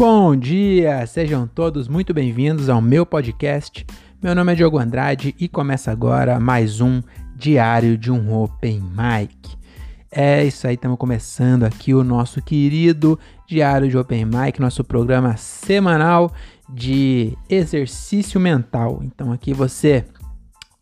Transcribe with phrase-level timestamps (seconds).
[0.00, 3.84] Bom dia, sejam todos muito bem-vindos ao meu podcast.
[4.22, 7.02] Meu nome é Diogo Andrade e começa agora mais um
[7.36, 9.58] Diário de um Open Mic.
[10.10, 15.36] É isso aí, estamos começando aqui o nosso querido Diário de Open Mic, nosso programa
[15.36, 16.32] semanal
[16.66, 19.02] de exercício mental.
[19.04, 20.06] Então aqui você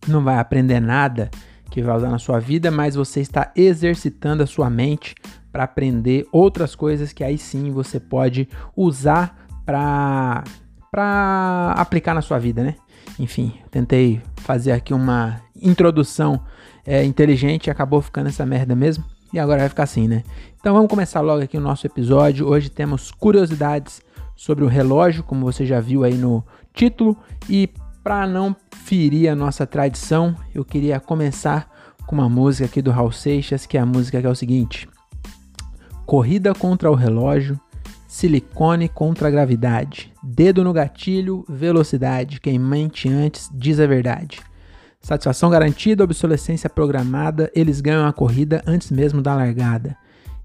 [0.06, 1.28] não vai aprender nada
[1.72, 5.16] que vai usar na sua vida, mas você está exercitando a sua mente
[5.52, 10.44] para aprender outras coisas que aí sim você pode usar para
[10.90, 12.74] para aplicar na sua vida, né?
[13.18, 16.40] Enfim, tentei fazer aqui uma introdução
[16.86, 19.04] é, inteligente e acabou ficando essa merda mesmo.
[19.32, 20.22] E agora vai ficar assim, né?
[20.58, 22.48] Então vamos começar logo aqui o nosso episódio.
[22.48, 24.00] Hoje temos curiosidades
[24.34, 27.16] sobre o relógio, como você já viu aí no título.
[27.48, 27.68] E
[28.02, 31.70] para não ferir a nossa tradição, eu queria começar
[32.06, 34.88] com uma música aqui do Raul Seixas, que é a música que é o seguinte:
[36.08, 37.60] Corrida contra o relógio,
[38.06, 44.40] silicone contra a gravidade, dedo no gatilho, velocidade, quem mente antes diz a verdade.
[45.02, 49.94] Satisfação garantida, obsolescência programada, eles ganham a corrida antes mesmo da largada.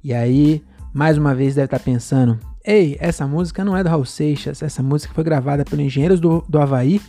[0.04, 0.62] E aí,
[0.94, 4.84] mais uma vez deve estar pensando: ei, essa música não é do Raul Seixas, essa
[4.84, 7.00] música foi gravada pelos Engenheiros do, do Havaí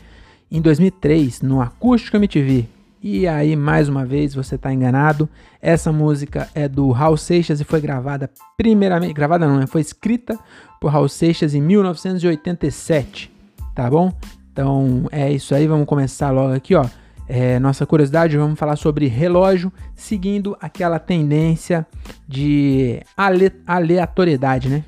[0.48, 2.68] em 2003, no Acústico MTV.
[3.06, 5.28] E aí, mais uma vez, você está enganado.
[5.60, 9.66] Essa música é do Raul Seixas e foi gravada primeiramente, gravada não, né?
[9.66, 10.38] foi escrita
[10.80, 13.30] por Raul Seixas em 1987,
[13.74, 14.10] tá bom?
[14.50, 16.86] Então é isso aí, vamos começar logo aqui, ó.
[17.28, 21.86] É, nossa curiosidade, vamos falar sobre relógio, seguindo aquela tendência
[22.26, 24.82] de ale aleatoriedade, né?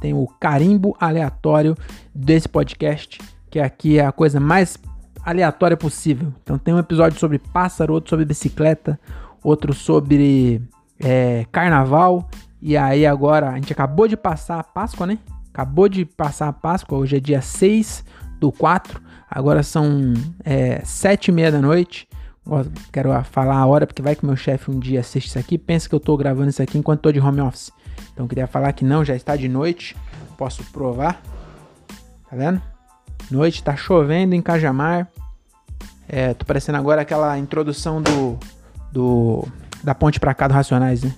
[0.00, 1.76] Tem o carimbo aleatório
[2.14, 4.78] desse podcast, que aqui é a coisa mais
[5.26, 6.32] aleatória possível.
[6.42, 8.98] Então tem um episódio sobre pássaro, outro sobre bicicleta,
[9.42, 10.62] outro sobre
[11.00, 12.30] é, carnaval.
[12.62, 15.18] E aí agora a gente acabou de passar a Páscoa, né?
[15.52, 18.04] Acabou de passar a Páscoa, hoje é dia 6
[18.38, 19.02] do 4.
[19.28, 20.14] Agora são
[20.44, 22.08] é, 7 e meia da noite.
[22.92, 25.88] Quero falar a hora, porque vai que meu chefe um dia assiste isso aqui, pensa
[25.88, 27.72] que eu tô gravando isso aqui enquanto tô de home office.
[28.12, 29.96] Então queria falar que não, já está de noite.
[30.38, 31.20] Posso provar.
[32.30, 32.62] Tá vendo?
[33.30, 35.08] Noite, tá chovendo em Cajamar.
[36.08, 38.38] É, tô parecendo agora aquela introdução do,
[38.92, 39.46] do
[39.82, 41.14] da ponte pra cá do Racionais, né?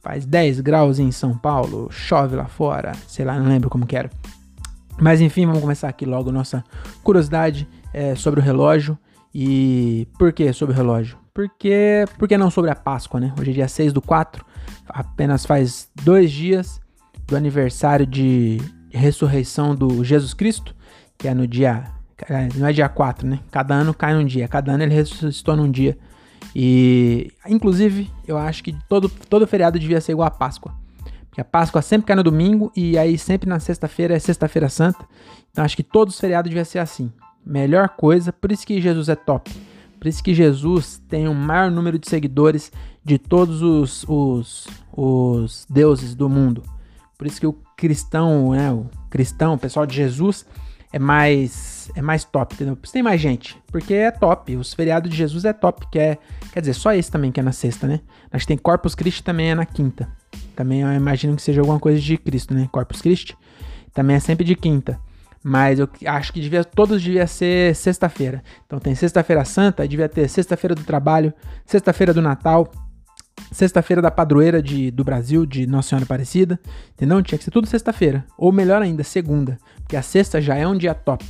[0.00, 3.96] Faz 10 graus em São Paulo, chove lá fora, sei lá, não lembro como que
[3.96, 4.10] era.
[4.98, 6.64] Mas enfim, vamos começar aqui logo nossa
[7.02, 8.96] curiosidade é, sobre o relógio.
[9.34, 11.18] E por que sobre o relógio?
[11.34, 13.34] Porque, porque não sobre a Páscoa, né?
[13.38, 14.44] Hoje é dia 6 do 4,
[14.88, 16.80] apenas faz dois dias
[17.26, 20.74] do aniversário de ressurreição do Jesus Cristo,
[21.18, 21.95] que é no dia.
[22.28, 23.40] É, não é dia 4, né?
[23.50, 24.48] Cada ano cai num dia.
[24.48, 25.96] Cada ano ele ressuscitou num dia.
[26.54, 30.74] E, inclusive, eu acho que todo, todo feriado devia ser igual a Páscoa.
[31.28, 35.04] Porque a Páscoa sempre cai no domingo e aí sempre na sexta-feira é Sexta-feira Santa.
[35.50, 37.12] Então acho que todos os feriados deviam ser assim.
[37.44, 39.50] Melhor coisa, por isso que Jesus é top.
[40.00, 42.72] Por isso que Jesus tem o maior número de seguidores
[43.04, 46.62] de todos os, os, os deuses do mundo.
[47.18, 50.46] Por isso que o cristão, né, o cristão, o pessoal de Jesus,
[50.92, 52.76] é mais é mais top, entendeu?
[52.92, 54.56] Tem mais gente, porque é top.
[54.56, 56.18] Os feriados de Jesus é top, que é,
[56.52, 58.00] quer dizer, só esse também que é na sexta, né?
[58.30, 60.08] Acho que tem Corpus Christi também é na quinta.
[60.54, 62.68] Também eu imagino que seja alguma coisa de Cristo, né?
[62.72, 63.36] Corpus Christi
[63.92, 64.98] também é sempre de quinta.
[65.42, 68.42] Mas eu acho que devia, todos devia ser sexta-feira.
[68.66, 71.32] Então tem sexta-feira santa, devia ter sexta-feira do trabalho,
[71.64, 72.70] sexta-feira do Natal,
[73.50, 76.58] sexta-feira da padroeira de, do Brasil, de Nossa Senhora Aparecida,
[76.92, 77.22] entendeu?
[77.22, 78.24] Tinha que ser tudo sexta-feira.
[78.36, 79.58] Ou melhor ainda, segunda.
[79.82, 81.24] Porque a sexta já é um dia top.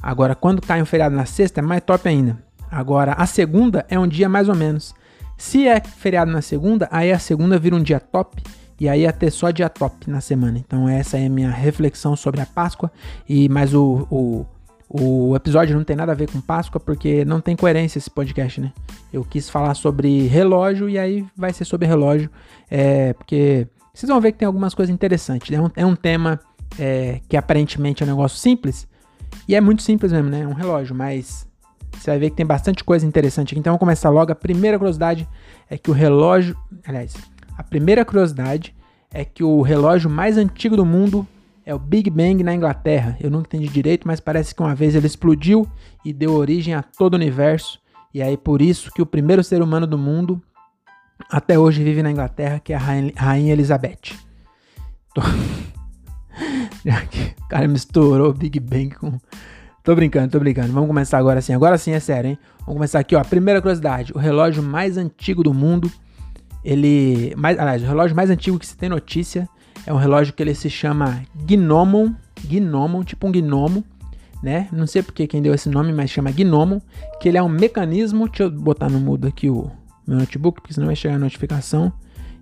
[0.00, 2.38] Agora, quando cai um feriado na sexta, é mais top ainda.
[2.70, 4.94] Agora, a segunda é um dia mais ou menos.
[5.36, 8.42] Se é feriado na segunda, aí a segunda vira um dia top.
[8.80, 10.58] E aí ia ter só dia top na semana.
[10.58, 12.90] Então essa é a minha reflexão sobre a Páscoa.
[13.28, 14.46] E mas o, o
[14.88, 18.60] o episódio não tem nada a ver com Páscoa, porque não tem coerência esse podcast,
[18.60, 18.72] né?
[19.12, 22.30] Eu quis falar sobre relógio e aí vai ser sobre relógio,
[22.70, 25.50] é, porque vocês vão ver que tem algumas coisas interessantes.
[25.50, 26.40] É um, é um tema
[26.78, 28.88] é, que aparentemente é um negócio simples,
[29.46, 30.40] e é muito simples mesmo, né?
[30.40, 31.46] É um relógio, mas
[31.92, 33.60] você vai ver que tem bastante coisa interessante aqui.
[33.60, 34.30] Então vamos começar logo.
[34.30, 35.28] A primeira curiosidade
[35.68, 36.56] é que o relógio.
[36.86, 37.14] Aliás,
[37.56, 38.74] a primeira curiosidade
[39.12, 41.26] é que o relógio mais antigo do mundo
[41.68, 43.14] é o Big Bang na Inglaterra.
[43.20, 45.68] Eu nunca entendi direito, mas parece que uma vez ele explodiu
[46.02, 47.78] e deu origem a todo o universo.
[48.14, 50.40] E aí por isso que o primeiro ser humano do mundo
[51.30, 54.16] até hoje vive na Inglaterra, que é a Rainha Elizabeth.
[55.14, 55.20] Tô...
[57.44, 59.18] o cara misturou Big Bang com.
[59.84, 60.72] Tô brincando, tô brincando.
[60.72, 61.52] Vamos começar agora sim.
[61.52, 62.38] Agora sim é sério, hein?
[62.60, 63.22] Vamos começar aqui, ó.
[63.22, 65.92] Primeira curiosidade: o relógio mais antigo do mundo.
[66.64, 67.34] Ele.
[67.36, 69.46] Mais, aliás, o relógio mais antigo que se tem notícia
[69.86, 72.12] É um relógio que ele se chama Gnomon,
[72.44, 73.84] Gnomon, tipo um gnomo,
[74.42, 74.68] né?
[74.72, 76.80] Não sei porque quem deu esse nome, mas chama Gnomon,
[77.20, 79.70] que ele é um mecanismo, deixa eu botar no mudo aqui o
[80.06, 81.92] meu notebook, porque senão vai chegar a notificação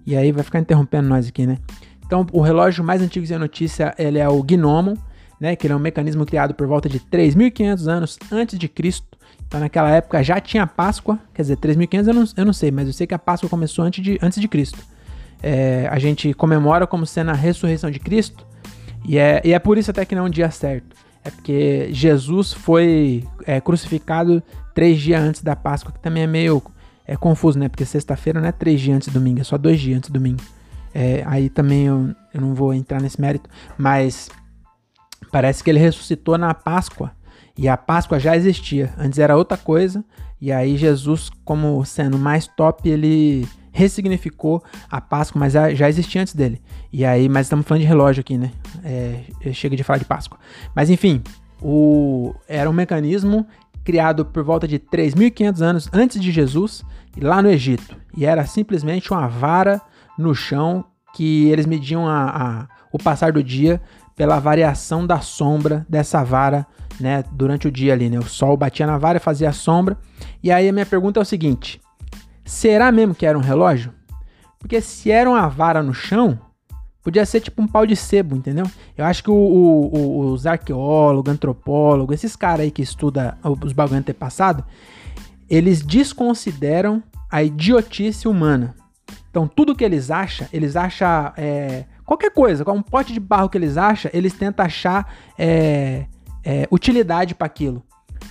[0.06, 1.58] e aí vai ficar interrompendo nós aqui, né?
[2.06, 4.94] Então, o relógio mais antigo da notícia, ele é o Gnomon,
[5.40, 9.18] né, que ele é um mecanismo criado por volta de 3.500 anos antes de Cristo.
[9.46, 12.86] Então, naquela época já tinha Páscoa, quer dizer, 3.500 eu não, eu não sei, mas
[12.86, 14.78] eu sei que a Páscoa começou antes de, antes de Cristo.
[15.42, 18.46] É, a gente comemora como sendo a ressurreição de Cristo,
[19.04, 20.96] e é, e é por isso até que não é um dia certo.
[21.24, 24.42] É porque Jesus foi é, crucificado
[24.74, 26.62] três dias antes da Páscoa, que também é meio
[27.06, 27.68] é, confuso, né?
[27.68, 30.14] Porque sexta-feira não é três dias antes do domingo, é só dois dias antes do
[30.14, 30.42] domingo.
[30.94, 34.30] É, aí também eu, eu não vou entrar nesse mérito, mas
[35.30, 37.12] parece que ele ressuscitou na Páscoa.
[37.58, 38.92] E a Páscoa já existia.
[38.98, 40.04] Antes era outra coisa.
[40.40, 46.34] E aí Jesus, como sendo mais top, ele ressignificou a Páscoa, mas já existia antes
[46.34, 46.62] dele.
[46.90, 48.50] E aí, mas estamos falando de relógio aqui, né?
[48.82, 50.38] É, chega de falar de Páscoa.
[50.74, 51.22] Mas enfim,
[51.60, 53.46] o, era um mecanismo
[53.84, 56.82] criado por volta de 3.500 anos antes de Jesus,
[57.20, 57.96] lá no Egito.
[58.16, 59.80] E era simplesmente uma vara
[60.18, 60.82] no chão
[61.14, 63.80] que eles mediam a, a, o passar do dia
[64.16, 66.66] pela variação da sombra dessa vara
[66.98, 68.08] né, durante o dia ali.
[68.08, 68.18] Né?
[68.18, 69.98] O sol batia na vara e fazia sombra.
[70.42, 71.78] E aí a minha pergunta é o seguinte:
[72.46, 73.92] será mesmo que era um relógio?
[74.58, 76.38] Porque se era uma vara no chão,
[77.02, 78.66] podia ser tipo um pau de sebo, entendeu?
[78.96, 83.98] Eu acho que o, o, os arqueólogos, antropólogos, esses caras aí que estudam os bagulho
[83.98, 84.64] antepassado,
[85.48, 88.74] eles desconsideram a idiotice humana.
[89.30, 91.32] Então, tudo que eles acham, eles acham.
[91.36, 96.06] É, qualquer coisa, um pote de barro que eles acham, eles tentam achar é,
[96.42, 97.82] é, utilidade para aquilo.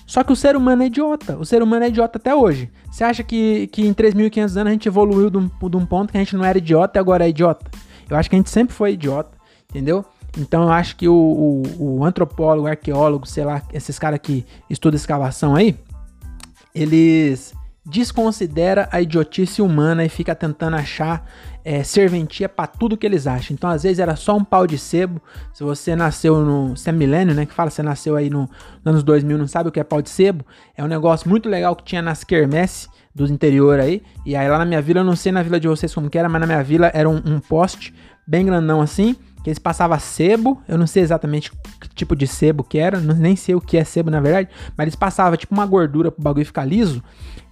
[0.06, 1.38] Só que o ser humano é idiota.
[1.38, 2.72] O ser humano é idiota até hoje.
[2.92, 6.12] Você acha que, que em 3.500 anos a gente evoluiu de um, de um ponto
[6.12, 7.70] que a gente não era idiota e agora é idiota?
[8.10, 9.38] Eu acho que a gente sempre foi idiota,
[9.70, 10.06] entendeu?
[10.38, 14.96] Então eu acho que o, o, o antropólogo, arqueólogo, sei lá, esses caras que estudam
[14.96, 15.78] escavação aí,
[16.74, 17.54] eles
[17.86, 21.30] desconsidera a idiotice humana e fica tentando achar
[21.66, 23.56] é, serventia para tudo que eles acham.
[23.56, 25.20] Então, às vezes, era só um pau de sebo.
[25.52, 26.78] Se você nasceu no.
[26.78, 27.48] Você é milênio, né?
[27.48, 30.00] Que fala, você nasceu aí no, nos anos 2000, não sabe o que é pau
[30.00, 30.46] de sebo.
[30.78, 34.04] É um negócio muito legal que tinha nas quermesse do interior aí.
[34.24, 36.20] E aí, lá na minha vila, eu não sei na vila de vocês como que
[36.20, 37.96] era, mas na minha vila era um, um poste
[38.28, 39.16] bem grandão assim
[39.46, 43.36] que eles passavam sebo, eu não sei exatamente que tipo de sebo que era, nem
[43.36, 46.44] sei o que é sebo na verdade, mas eles passavam tipo uma gordura pro bagulho
[46.44, 47.04] ficar liso,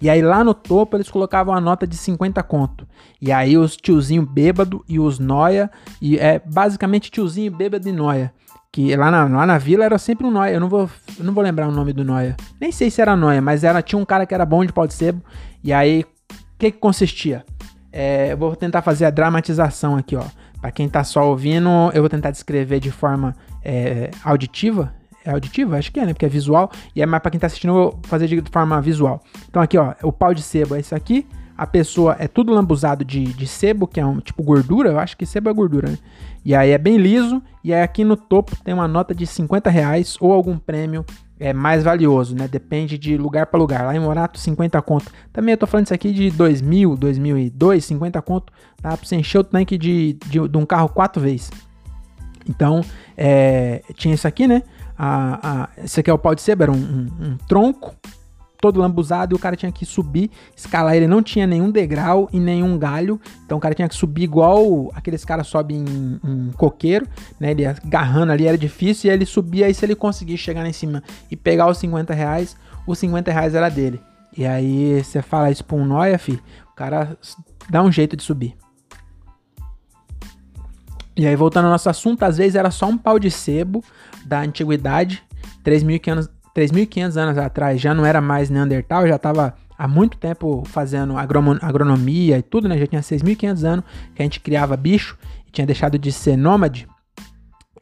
[0.02, 2.88] e aí lá no topo eles colocavam uma nota de 50 conto.
[3.22, 5.70] E aí os tiozinho bêbado e os noia,
[6.02, 8.34] e é basicamente tiozinho bêbado e noia.
[8.72, 11.32] Que lá na, lá na vila era sempre um noia, eu não vou, eu não
[11.32, 12.36] vou lembrar o nome do noia.
[12.60, 14.88] Nem sei se era noia, mas era, tinha um cara que era bom de pau
[14.88, 15.22] de sebo,
[15.64, 17.46] e aí o que, que consistia?
[17.92, 20.24] É, eu vou tentar fazer a dramatização aqui, ó.
[20.64, 24.94] Para quem tá só ouvindo, eu vou tentar descrever de forma é, auditiva.
[25.26, 25.78] É auditiva?
[25.78, 26.14] Acho que é, né?
[26.14, 26.72] Porque é visual.
[26.96, 29.22] E é mais para quem tá assistindo, eu vou fazer de forma visual.
[29.50, 31.28] Então aqui, ó, o pau de sebo é isso aqui.
[31.58, 34.92] A pessoa é tudo lambuzado de, de sebo, que é um tipo gordura.
[34.92, 35.98] Eu acho que sebo é gordura, né?
[36.46, 37.44] E aí é bem liso.
[37.62, 41.06] E aí aqui no topo tem uma nota de 50 reais ou algum prêmio
[41.40, 42.48] é mais valioso, né?
[42.48, 43.86] Depende de lugar para lugar.
[43.86, 45.12] Lá em Morato, 50 conto.
[45.32, 48.54] Também eu tô falando isso aqui de 2000, 2002, 50 conto.
[48.82, 51.50] Dá pra você encher o tanque de, de, de um carro quatro vezes.
[52.48, 52.82] Então,
[53.18, 54.64] é, tinha isso aqui, né?
[54.98, 57.96] A, a, esse aqui é o pau de sebo, era um, um, um tronco
[58.64, 60.96] todo lambuzado e o cara tinha que subir, escalar.
[60.96, 64.90] Ele não tinha nenhum degrau e nenhum galho, então o cara tinha que subir igual
[64.96, 67.06] aqueles caras sobem em, em, coqueiro,
[67.38, 67.52] né?
[67.52, 69.66] Ele agarrando ali era difícil e ele subia.
[69.66, 72.56] Aí se ele conseguir chegar lá em cima e pegar os 50 reais,
[72.88, 74.00] os 50 reais era dele.
[74.38, 76.40] E aí você fala isso pra um noia, fi,
[76.72, 77.18] o cara
[77.70, 78.56] dá um jeito de subir.
[81.18, 83.84] E aí, voltando ao nosso assunto, às vezes era só um pau de sebo
[84.26, 85.22] da antiguidade,
[85.66, 90.64] 3.500 anos, 3.500 anos atrás já não era mais Neandertal, já estava há muito tempo
[90.66, 92.78] fazendo agronomia e tudo, né?
[92.78, 95.18] Já tinha 6.500 anos que a gente criava bicho
[95.48, 96.88] e tinha deixado de ser nômade.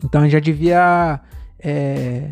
[0.03, 1.19] Então já devia.
[1.59, 2.31] É,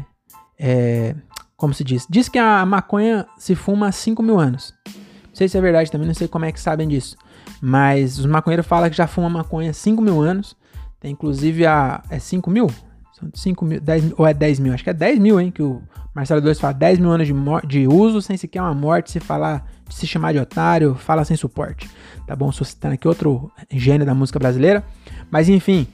[0.57, 1.15] é,
[1.55, 2.07] como se diz?
[2.09, 4.73] Diz que a maconha se fuma há 5 mil anos.
[4.87, 7.15] Não sei se é verdade também, não sei como é que sabem disso.
[7.61, 10.55] Mas os maconheiros falam que já fumam maconha há 5 mil anos.
[10.99, 12.01] Tem inclusive a.
[12.09, 12.67] É 5 mil?
[13.13, 14.73] São 5 mil, 10 ou é 10 mil?
[14.73, 15.51] Acho que é 10 mil, hein?
[15.51, 15.81] Que o
[16.19, 17.33] Marcelo 2 fala 10 mil anos de,
[17.67, 19.11] de uso sem sequer uma morte.
[19.11, 21.89] Se falar, se chamar de otário, fala sem suporte.
[22.27, 22.51] Tá bom?
[22.51, 24.83] Suscitando aqui outro gênio da música brasileira.
[25.31, 25.87] Mas enfim,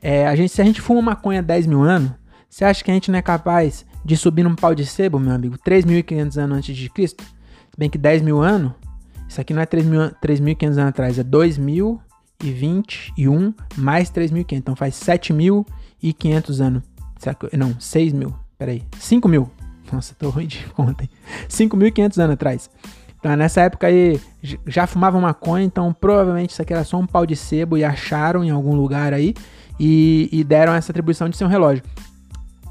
[0.00, 2.12] é, a gente, se a gente fuma maconha 10 mil anos,
[2.48, 5.32] você acha que a gente não é capaz de subir num pau de sebo, meu
[5.32, 7.24] amigo, 3.500 anos antes de Cristo?
[7.24, 8.72] Se bem que 10 mil anos,
[9.28, 11.98] isso aqui não é 3.500 anos atrás, é 2.000
[12.42, 14.52] 2021 mais 3.500.
[14.52, 16.82] Então faz 7.500 anos.
[17.56, 18.34] Não, 6 mil.
[18.58, 18.82] Peraí.
[18.98, 19.50] 5 mil.
[19.92, 21.08] Nossa, tô ruim de conta.
[21.48, 22.70] 5.500 anos atrás.
[23.18, 24.20] Então, nessa época aí,
[24.66, 28.42] já fumavam maconha, então provavelmente isso aqui era só um pau de sebo e acharam
[28.42, 29.32] em algum lugar aí
[29.78, 31.84] e, e deram essa atribuição de ser um relógio.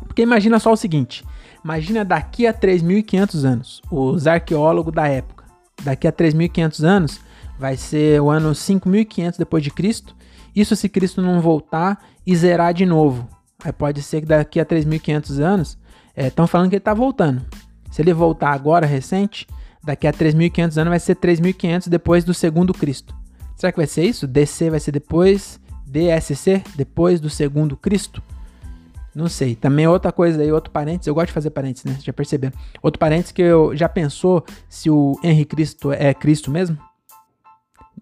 [0.06, 1.24] Porque imagina só o seguinte,
[1.64, 5.46] imagina daqui a 3.500 anos, os arqueólogos da época,
[5.84, 7.22] daqui a 3.500 anos
[7.58, 10.14] vai ser o ano 5.500 depois de Cristo,
[10.54, 13.26] isso se Cristo não voltar e zerar de novo.
[13.64, 15.78] Aí pode ser que daqui a 3.500 anos,
[16.16, 17.46] estão é, falando que ele está voltando.
[17.92, 19.48] Se ele voltar agora, recente,
[19.84, 23.16] daqui a 3.500 anos vai ser 3.500 depois do segundo Cristo.
[23.56, 24.28] Será que vai ser isso?
[24.28, 28.24] DC vai ser depois, DSC depois do segundo Cristo?
[29.14, 29.56] Não sei.
[29.56, 31.98] Também outra coisa aí, outro parênteses, eu gosto de fazer parênteses, né?
[32.02, 32.58] Já perceberam?
[32.82, 36.78] Outro parênteses que eu já pensou se o Henrique Cristo é Cristo mesmo?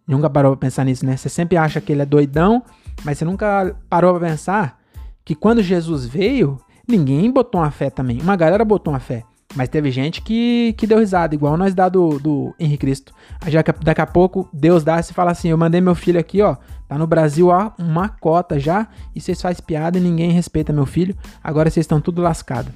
[0.07, 1.17] Nunca parou pra pensar nisso, né?
[1.17, 2.63] Você sempre acha que ele é doidão,
[3.03, 4.79] mas você nunca parou pra pensar
[5.25, 6.59] que quando Jesus veio,
[6.89, 8.21] ninguém botou uma fé também.
[8.21, 9.23] Uma galera botou uma fé.
[9.55, 13.13] Mas teve gente que, que deu risada, igual nós dá do, do Henrique Cristo.
[13.47, 16.55] Já, daqui a pouco Deus dá e fala assim: Eu mandei meu filho aqui, ó.
[16.87, 18.87] Tá no Brasil, ó, uma cota já.
[19.15, 21.15] E vocês fazem piada e ninguém respeita meu filho.
[21.43, 22.71] Agora vocês estão tudo lascado.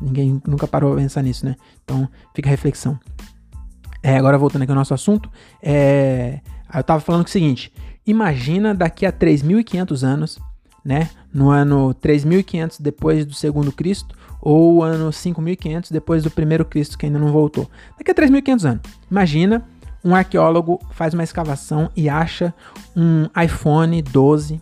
[0.00, 1.56] Ninguém nunca parou a pensar nisso, né?
[1.84, 2.98] Então fica a reflexão.
[4.02, 5.30] É, agora voltando aqui ao nosso assunto.
[5.60, 6.40] É,
[6.72, 7.72] eu tava falando o seguinte:
[8.06, 10.38] imagina daqui a 3.500 anos,
[10.84, 11.10] né?
[11.32, 17.06] No ano 3.500 depois do segundo Cristo ou ano 5500 depois do primeiro Cristo que
[17.06, 17.70] ainda não voltou.
[17.96, 18.82] Daqui a 3500 anos.
[19.10, 19.64] Imagina
[20.04, 22.52] um arqueólogo faz uma escavação e acha
[22.96, 24.60] um iPhone 12,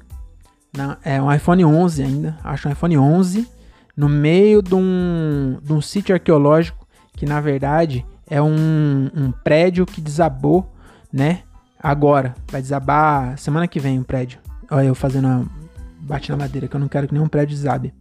[0.77, 3.49] não, é um iPhone 11 ainda, acha um iPhone 11
[3.97, 6.87] no meio de um, de um sítio arqueológico
[7.17, 10.71] que na verdade é um, um prédio que desabou,
[11.13, 11.41] né?
[11.83, 14.39] Agora, vai desabar semana que vem o um prédio.
[14.71, 15.60] Olha eu fazendo uma
[16.01, 17.93] bate na madeira que eu não quero que nenhum prédio desabe.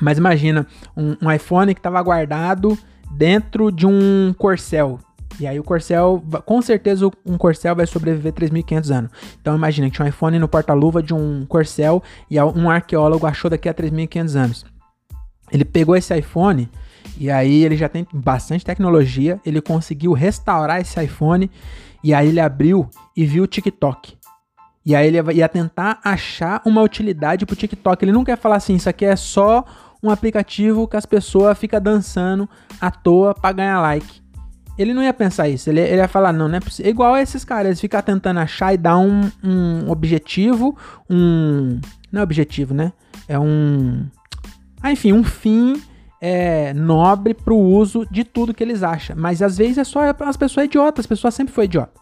[0.00, 0.66] Mas imagina
[0.96, 2.78] um, um iPhone que estava guardado
[3.10, 5.00] dentro de um Corcel.
[5.40, 9.10] E aí o Corcel, com certeza um Corcel vai sobreviver 3.500 anos.
[9.40, 13.68] Então imagina tinha um iPhone no porta-luva de um Corcel e um arqueólogo achou daqui
[13.68, 14.66] a 3.500 anos.
[15.50, 16.68] Ele pegou esse iPhone
[17.16, 21.50] e aí ele já tem bastante tecnologia, ele conseguiu restaurar esse iPhone
[22.02, 24.17] e aí ele abriu e viu o TikTok.
[24.84, 28.04] E aí ele ia tentar achar uma utilidade pro TikTok.
[28.04, 29.64] Ele não quer falar assim, isso aqui é só
[30.02, 32.48] um aplicativo que as pessoas ficam dançando
[32.80, 34.22] à toa pra ganhar like.
[34.78, 36.88] Ele não ia pensar isso, ele, ele ia falar, não, não é possível.
[36.88, 40.76] Igual esses caras, eles ficam tentando achar e dar um, um objetivo,
[41.10, 41.80] um.
[42.12, 42.92] Não é objetivo, né?
[43.26, 44.06] É um.
[44.80, 45.82] Ah, enfim, um fim
[46.20, 49.16] é, nobre pro uso de tudo que eles acham.
[49.16, 51.92] Mas às vezes é só as pessoas idiotas, as pessoas sempre foi idiota.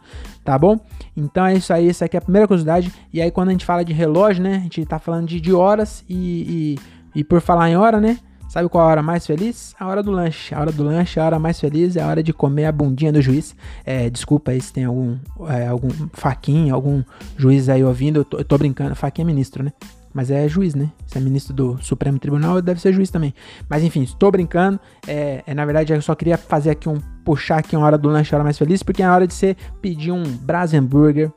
[0.44, 0.78] Tá bom?
[1.16, 2.92] Então é isso aí, essa aqui é a primeira curiosidade.
[3.12, 4.56] E aí quando a gente fala de relógio, né?
[4.56, 8.18] A gente tá falando de, de horas e, e e por falar em hora, né?
[8.46, 9.74] Sabe qual a hora mais feliz?
[9.80, 10.54] A hora do lanche.
[10.54, 13.10] A hora do lanche, a hora mais feliz é a hora de comer a bundinha
[13.10, 13.56] do juiz.
[13.86, 15.16] É, desculpa aí se tem algum,
[15.48, 17.02] é, algum faquinha, algum
[17.34, 18.20] juiz aí ouvindo.
[18.20, 18.94] Eu tô, eu tô brincando.
[18.94, 19.72] Faquinha é ministro, né?
[20.16, 20.90] Mas é juiz, né?
[21.06, 23.34] Se é ministro do Supremo Tribunal, deve ser juiz também.
[23.68, 24.80] Mas enfim, estou brincando.
[25.06, 26.98] É, é, na verdade, eu só queria fazer aqui um.
[27.22, 29.54] puxar aqui uma hora do lanche, hora mais feliz, porque é a hora de você
[29.82, 31.30] pedir um Brasenburger.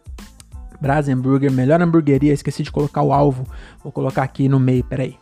[0.80, 2.32] Brasenburger, melhor hamburgueria.
[2.32, 3.46] Esqueci de colocar o alvo.
[3.84, 5.18] Vou colocar aqui no meio, peraí.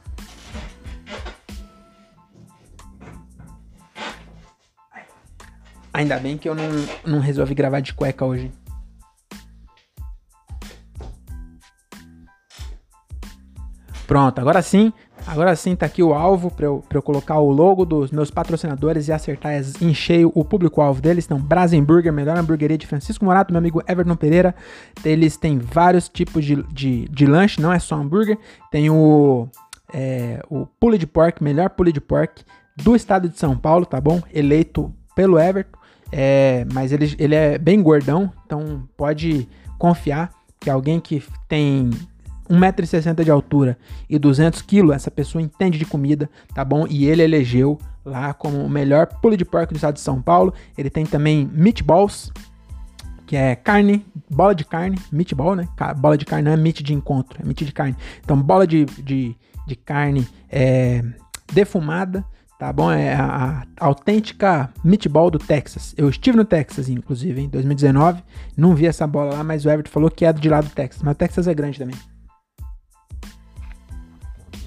[5.91, 6.69] Ainda bem que eu não,
[7.03, 8.51] não resolvi gravar de cueca hoje.
[14.07, 14.93] Pronto, agora sim.
[15.25, 18.31] Agora sim tá aqui o alvo para eu, pra eu colocar o logo dos meus
[18.31, 21.25] patrocinadores e acertar em cheio o público-alvo deles.
[21.25, 24.55] Então, Brasenburger, melhor hamburgueria de Francisco Morato, meu amigo Everton Pereira.
[25.03, 28.37] Eles têm vários tipos de, de, de lanche, não é só hambúrguer.
[28.71, 29.49] Tem o,
[29.93, 32.45] é, o pulled pork, melhor pulled pork
[32.77, 34.21] do estado de São Paulo, tá bom?
[34.33, 35.77] Eleito pelo Everton.
[36.13, 41.89] É, mas ele, ele é bem gordão, então pode confiar que alguém que tem
[42.49, 43.77] 1,60m de altura
[44.09, 46.85] e 200kg, essa pessoa entende de comida, tá bom?
[46.89, 50.53] E ele elegeu lá como o melhor pulled pork do estado de São Paulo.
[50.77, 52.31] Ele tem também meatballs,
[53.25, 55.67] que é carne, bola de carne, meatball, né?
[55.97, 57.95] Bola de carne não é meat de encontro, é meat de carne.
[58.23, 59.35] Então, bola de, de,
[59.67, 61.03] de carne é,
[61.51, 62.23] defumada,
[62.57, 62.89] tá bom?
[62.89, 65.93] É a, a, autêntica meatball do Texas.
[65.97, 68.23] Eu estive no Texas, inclusive, em 2019.
[68.55, 71.03] Não vi essa bola lá, mas o Everton falou que é de lá do Texas.
[71.03, 71.95] Mas o Texas é grande também.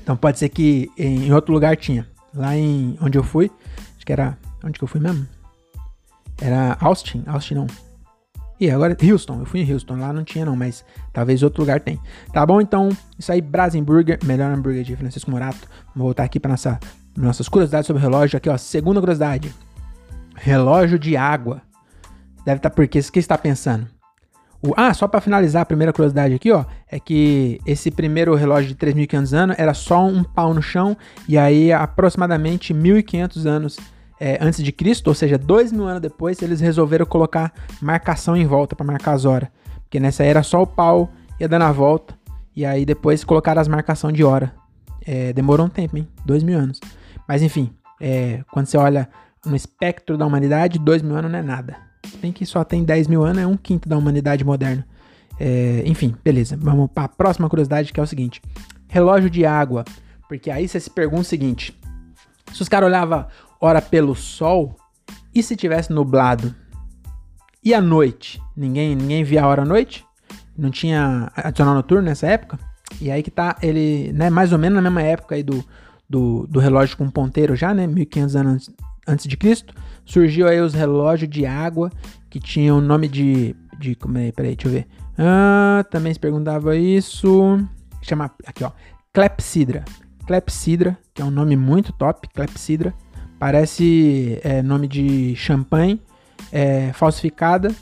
[0.03, 2.07] Então pode ser que em outro lugar tinha.
[2.35, 3.51] Lá em onde eu fui,
[3.97, 4.39] acho que era.
[4.63, 5.27] Onde que eu fui mesmo?
[6.41, 7.23] Era Austin?
[7.27, 7.67] Austin não.
[8.61, 11.81] E agora, Houston, eu fui em Houston, lá não tinha não, mas talvez outro lugar
[11.81, 11.99] tem.
[12.31, 12.61] Tá bom?
[12.61, 15.67] Então, isso aí, Brasenburger, melhor hambúrguer de Francisco Morato.
[15.97, 16.79] Vou voltar aqui para nossa,
[17.17, 18.37] nossas curiosidades sobre relógio.
[18.37, 19.55] Aqui, ó, segunda curiosidade.
[20.35, 21.63] Relógio de água.
[22.45, 23.89] Deve estar tá porque, o que está pensando?
[24.63, 28.69] O, ah, só para finalizar a primeira curiosidade aqui, ó, é que esse primeiro relógio
[28.69, 33.79] de 3.500 anos era só um pau no chão e aí aproximadamente 1.500 anos
[34.21, 38.47] é, antes de Cristo, ou seja, dois mil anos depois, eles resolveram colocar marcação em
[38.47, 39.49] volta para marcar as horas,
[39.81, 42.15] porque nessa era só o pau ia dando a volta
[42.55, 44.53] e aí depois colocaram as marcação de hora.
[45.07, 46.07] É, demorou um tempo, hein?
[46.27, 46.79] Dois mil anos.
[47.27, 49.09] Mas enfim, é, quando você olha
[49.47, 51.90] no espectro da humanidade, dois mil anos não é nada.
[52.19, 54.87] Bem que só tem 10 mil anos, é um quinto da humanidade moderna.
[55.39, 56.57] É, enfim, beleza.
[56.61, 58.43] Vamos para a próxima curiosidade, que é o seguinte:
[58.89, 59.85] relógio de água.
[60.29, 61.79] Porque aí você se pergunta o seguinte:
[62.53, 63.27] se os caras olhavam
[63.61, 64.77] hora pelo sol,
[65.35, 66.55] e se tivesse nublado?
[67.63, 68.43] E à noite?
[68.57, 70.05] Ninguém, ninguém via a hora à noite?
[70.57, 72.59] Não tinha adicional noturno nessa época?
[73.01, 75.65] E aí que tá ele, né, mais ou menos na mesma época aí do,
[76.09, 78.71] do, do relógio com ponteiro já, né, 1500 anos
[79.11, 79.75] antes de Cristo
[80.05, 81.91] surgiu aí os relógios de água
[82.29, 83.55] que tinham o nome de.
[83.79, 84.33] de como é?
[84.33, 84.87] Peraí, deixa eu ver.
[85.19, 87.59] Ah, também se perguntava isso.
[88.03, 88.71] Chama aqui, ó.
[89.13, 89.85] Clepsidra.
[90.27, 92.29] Clepsidra, que é um nome muito top.
[92.29, 92.95] Clepsidra.
[93.39, 96.01] Parece é, nome de champanhe
[96.53, 97.75] é, falsificada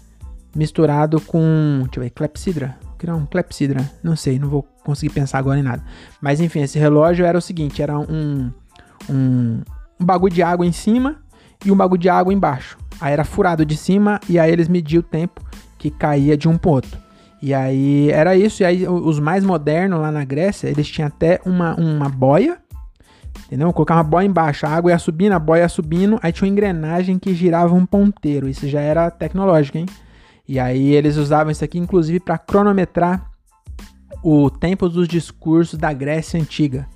[0.54, 1.80] misturado com.
[1.84, 2.76] Deixa eu ver, clepsidra.
[3.04, 3.88] Não, clepsidra.
[4.02, 5.84] Não sei, não vou conseguir pensar agora em nada.
[6.20, 8.52] Mas enfim, esse relógio era o seguinte: era um,
[9.08, 9.62] um,
[10.00, 11.16] um bagulho de água em cima
[11.64, 12.78] e um bagulho de água embaixo.
[13.00, 15.42] Aí era furado de cima e aí eles mediam o tempo
[15.76, 16.98] que caía de um ponto.
[17.40, 18.62] E aí era isso.
[18.62, 22.58] E aí os mais modernos lá na Grécia, eles tinham até uma, uma boia,
[23.46, 23.72] entendeu?
[23.72, 26.52] Colocar uma boia embaixo, a água ia subindo, a boia ia subindo, aí tinha uma
[26.52, 28.48] engrenagem que girava um ponteiro.
[28.48, 29.86] Isso já era tecnológico, hein?
[30.46, 33.30] E aí eles usavam isso aqui, inclusive, para cronometrar
[34.22, 36.88] o tempo dos discursos da Grécia Antiga.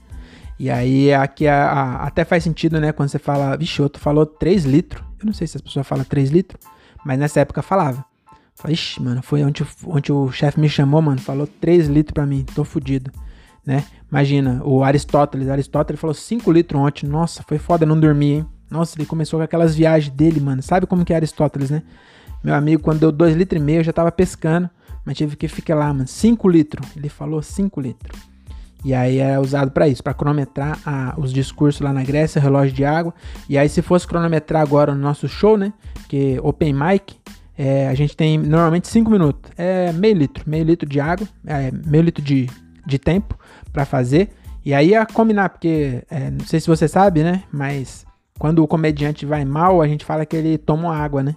[0.59, 2.93] E aí aqui a, a, até faz sentido, né?
[2.93, 5.03] Quando você fala, vixe, outro falou 3 litros.
[5.19, 6.61] Eu não sei se as pessoas falam 3 litros,
[7.05, 8.05] mas nessa época falava.
[8.55, 12.27] Falei, ixi, mano, foi onde, onde o chefe me chamou, mano, falou 3 litros pra
[12.27, 13.11] mim, tô fudido.
[13.65, 13.85] Né?
[14.11, 17.07] Imagina, o Aristóteles, Aristóteles falou 5 litros ontem.
[17.07, 18.47] Nossa, foi foda não dormir, hein?
[18.71, 20.62] Nossa, ele começou com aquelas viagens dele, mano.
[20.62, 21.83] Sabe como que é Aristóteles, né?
[22.43, 24.69] Meu amigo, quando deu 2 litros e meio, eu já tava pescando,
[25.05, 26.07] mas tive que ficar lá, mano.
[26.07, 26.88] 5 litros.
[26.97, 28.32] Ele falou 5 litros.
[28.85, 32.75] E aí é usado para isso, para cronometrar a, os discursos lá na Grécia, relógio
[32.75, 33.14] de água.
[33.49, 35.73] E aí se fosse cronometrar agora no nosso show, né?
[36.09, 37.16] Que open mic,
[37.57, 39.53] é, a gente tem normalmente 5 minutos.
[39.57, 42.49] É meio litro, meio litro de água, é, meio litro de,
[42.85, 43.38] de tempo
[43.73, 44.31] para fazer.
[44.64, 47.45] E aí é combinar, porque é, não sei se você sabe, né?
[47.53, 48.05] Mas
[48.38, 51.37] quando o comediante vai mal, a gente fala que ele tomou água, né?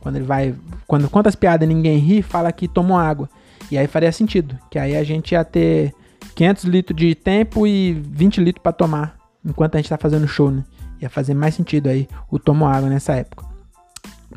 [0.00, 0.54] Quando ele vai.
[0.86, 3.28] Quando conta as piadas e ninguém ri, fala que tomou água.
[3.70, 5.94] E aí faria sentido, que aí a gente ia ter
[6.34, 10.50] 500 litros de tempo e 20 litros para tomar enquanto a gente tá fazendo show,
[10.50, 10.64] né?
[11.00, 13.50] Ia fazer mais sentido aí o tomo água nessa época.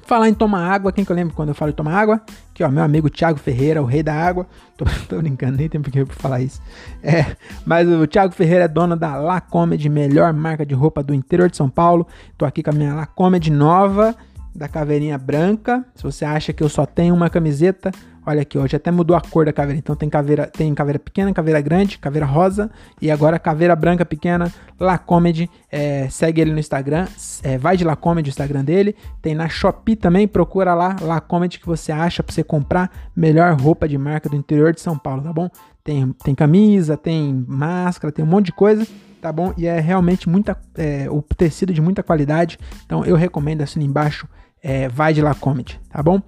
[0.06, 2.22] Falar em tomar água, quem que eu lembro quando eu falo em tomar água?
[2.52, 4.48] Aqui, ó, meu amigo Thiago Ferreira, o rei da água.
[4.76, 6.60] Tô, tô brincando, nem tem porque eu falar isso.
[7.04, 11.14] É, mas o Thiago Ferreira é dono da La Comedy, melhor marca de roupa do
[11.14, 12.08] interior de São Paulo.
[12.38, 14.16] Tô aqui com a minha La Comedy nova,
[14.54, 15.86] da caveirinha branca.
[15.96, 17.92] Se você acha que eu só tenho uma camiseta,
[18.26, 19.78] Olha aqui, hoje até mudou a cor da caveira.
[19.78, 24.52] Então tem caveira, tem caveira pequena, caveira grande, caveira rosa e agora caveira branca pequena,
[24.80, 25.50] Lacomedy.
[25.70, 27.08] É, segue ele no Instagram,
[27.44, 28.96] é, vai de Lacomedy o Instagram dele.
[29.22, 33.88] Tem na Shopee também, procura lá Lacomedy que você acha para você comprar melhor roupa
[33.88, 35.50] de marca do interior de São Paulo, tá bom?
[35.84, 38.88] Tem, tem camisa, tem máscara, tem um monte de coisa
[39.22, 39.54] tá bom?
[39.58, 42.60] E é realmente muita, é, o tecido de muita qualidade.
[42.86, 44.28] Então eu recomendo, assina embaixo,
[44.62, 46.22] é, vai de La Comedy, tá bom?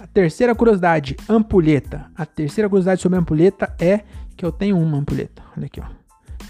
[0.00, 2.10] A terceira curiosidade, ampulheta.
[2.16, 4.00] A terceira curiosidade sobre ampulheta é
[4.36, 5.42] que eu tenho uma ampulheta.
[5.56, 5.84] Olha aqui, ó.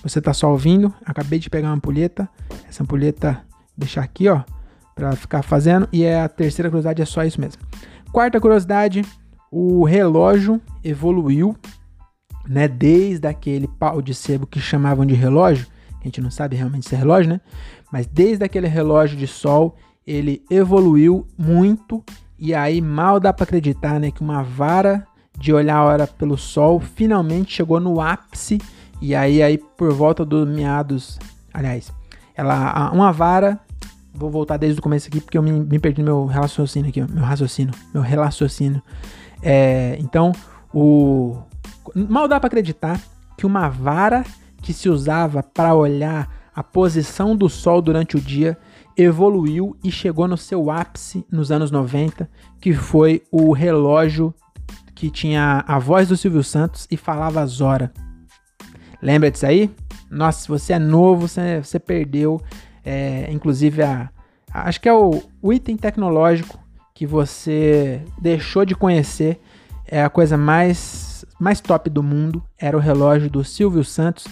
[0.02, 2.28] Você tá só ouvindo, acabei de pegar uma ampulheta.
[2.68, 3.42] Essa ampulheta,
[3.76, 4.42] deixar aqui, ó,
[4.94, 5.88] para ficar fazendo.
[5.92, 7.62] E é a terceira curiosidade é só isso mesmo.
[8.12, 9.04] Quarta curiosidade,
[9.50, 11.56] o relógio evoluiu,
[12.46, 15.66] né, desde aquele pau de sebo que chamavam de relógio,
[16.00, 17.40] a gente não sabe realmente se é relógio, né?
[17.92, 22.02] Mas desde aquele relógio de sol, ele evoluiu muito
[22.38, 26.36] e aí mal dá para acreditar, né, que uma vara de olhar a hora pelo
[26.36, 28.60] sol finalmente chegou no ápice
[29.00, 31.18] e aí aí por volta dos meados,
[31.52, 31.92] aliás,
[32.34, 33.58] ela uma vara,
[34.12, 37.00] vou voltar desde o começo aqui porque eu me, me perdi no meu raciocínio aqui,
[37.00, 38.82] meu raciocínio, meu raciocínio.
[39.42, 40.32] É, então,
[40.74, 41.36] o
[41.94, 43.00] mal dá para acreditar
[43.36, 44.24] que uma vara
[44.60, 48.58] que se usava para olhar a posição do sol durante o dia
[48.98, 52.28] evoluiu e chegou no seu ápice nos anos 90,
[52.60, 54.34] que foi o relógio
[54.94, 57.90] que tinha a voz do Silvio Santos e falava horas.
[59.00, 59.70] Lembra disso aí?
[60.10, 62.40] Nossa, se você é novo, você, você perdeu.
[62.84, 64.10] É, inclusive, a,
[64.52, 66.58] a, acho que é o, o item tecnológico
[66.92, 69.40] que você deixou de conhecer.
[69.86, 72.42] É a coisa mais, mais top do mundo.
[72.58, 74.26] Era o relógio do Silvio Santos,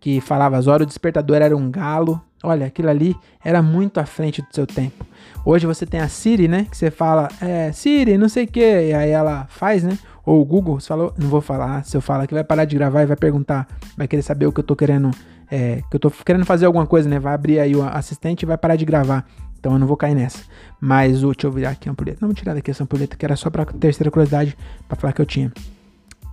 [0.00, 0.84] que falava horas.
[0.84, 2.20] O despertador era um galo.
[2.42, 5.04] Olha, aquilo ali era muito à frente do seu tempo.
[5.44, 6.66] Hoje você tem a Siri, né?
[6.70, 9.98] Que você fala, é, Siri, não sei o que, e aí ela faz, né?
[10.24, 12.74] Ou o Google, você falou, não vou falar, se eu falar que vai parar de
[12.76, 15.10] gravar e vai perguntar, vai querer saber o que eu tô querendo,
[15.50, 17.18] é, que eu tô querendo fazer alguma coisa, né?
[17.18, 19.26] Vai abrir aí o assistente e vai parar de gravar.
[19.58, 20.42] Então eu não vou cair nessa.
[20.80, 22.18] Mas o, deixa eu virar aqui a ampulheta.
[22.22, 24.56] Não, vou tirar daqui essa ampulheta, que era só pra terceira curiosidade,
[24.88, 25.52] para falar que eu tinha.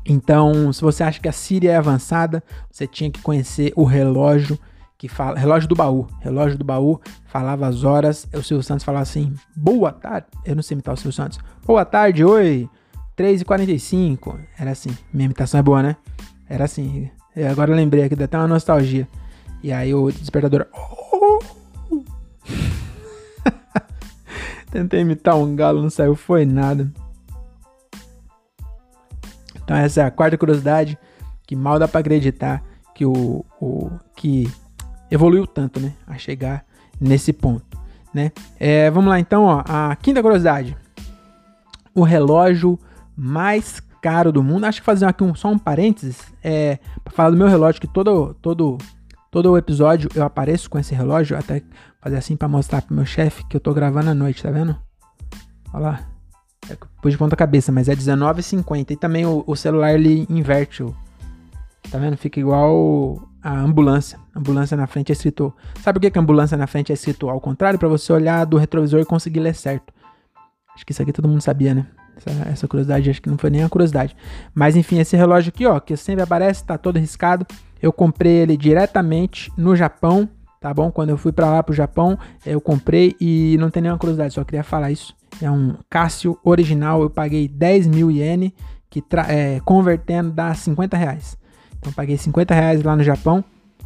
[0.08, 2.42] Então, se você acha que a Siri é avançada,
[2.72, 4.58] você tinha que conhecer o relógio
[4.98, 9.04] que fala, relógio do baú, relógio do baú, falava as horas, o Silvio Santos falava
[9.04, 12.68] assim, boa tarde, eu não sei imitar o Silvio Santos, boa tarde, oi,
[13.16, 15.98] 3h45, era assim, minha imitação é boa, né?
[16.50, 19.08] Era assim, eu agora lembrei aqui, dá até uma nostalgia,
[19.62, 20.66] e aí o despertador,
[24.72, 26.92] tentei imitar um galo, não saiu, foi nada.
[29.68, 30.98] Então essa é a quarta curiosidade,
[31.46, 32.64] que mal dá para acreditar
[32.96, 34.50] que o, o que
[35.12, 35.92] evoluiu tanto, né?
[36.08, 36.64] A chegar
[37.02, 37.78] nesse ponto,
[38.14, 38.32] né?
[38.58, 40.78] É, vamos lá então, ó, a quinta curiosidade.
[41.94, 42.80] O relógio
[43.14, 44.64] mais caro do mundo.
[44.64, 47.88] Acho que fazer aqui um, só um parênteses é, para falar do meu relógio, que
[47.88, 48.78] todo, todo,
[49.30, 51.38] todo o episódio eu apareço com esse relógio.
[51.38, 51.62] Até
[52.00, 54.78] fazer assim para mostrar pro meu chefe que eu tô gravando à noite, tá vendo?
[55.74, 56.17] Olha lá.
[56.70, 58.92] É, pus de ponta cabeça, mas é 19,50.
[58.92, 60.84] E também o, o celular ele inverte.
[61.90, 62.18] Tá vendo?
[62.18, 64.20] Fica igual a ambulância.
[64.36, 65.54] Ambulância na frente é escrito.
[65.82, 67.80] Sabe por que, que ambulância na frente é escrito ao contrário?
[67.80, 69.94] Para você olhar do retrovisor e conseguir ler certo.
[70.76, 71.88] Acho que isso aqui todo mundo sabia, né?
[72.18, 74.16] Essa, essa, curiosidade, acho que não foi nem a curiosidade.
[74.54, 77.46] Mas enfim, esse relógio aqui, ó, que sempre aparece, tá todo riscado.
[77.82, 80.28] Eu comprei ele diretamente no Japão,
[80.60, 80.92] tá bom?
[80.92, 84.44] Quando eu fui para lá pro Japão, eu comprei e não tem nenhuma curiosidade, só
[84.44, 85.16] queria falar isso.
[85.42, 88.52] É um Casio original, eu paguei 10 mil ienes,
[88.90, 91.38] que é, convertendo dá 50 reais.
[91.80, 93.44] Então paguei 50 reais lá no Japão.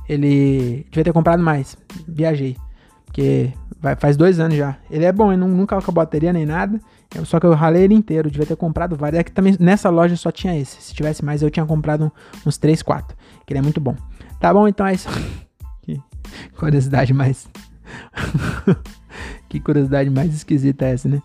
[0.08, 1.78] Ele devia ter comprado mais.
[2.08, 2.58] Viajei.
[3.06, 4.78] Porque vai, faz dois anos já.
[4.90, 6.80] Ele é bom, ele nunca acabou a bateria nem nada.
[7.26, 8.32] Só que eu ralei ele inteiro.
[8.32, 9.20] Devia ter comprado vários.
[9.20, 10.82] É que também nessa loja só tinha esse.
[10.82, 12.12] Se tivesse mais, eu tinha comprado
[12.46, 13.18] uns 3, 4.
[13.46, 13.96] Que ele é muito bom.
[14.40, 15.10] Tá bom, então é isso.
[15.84, 16.02] que
[16.58, 17.48] curiosidade mais.
[19.50, 21.22] que curiosidade mais esquisita é essa, né?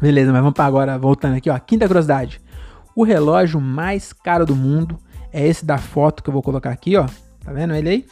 [0.00, 0.98] Beleza, mas vamos para agora.
[0.98, 1.58] Voltando aqui, ó.
[1.58, 2.40] Quinta curiosidade.
[2.96, 4.98] O relógio mais caro do mundo
[5.32, 7.06] é esse da foto que eu vou colocar aqui, ó.
[7.44, 8.06] Tá vendo ele aí?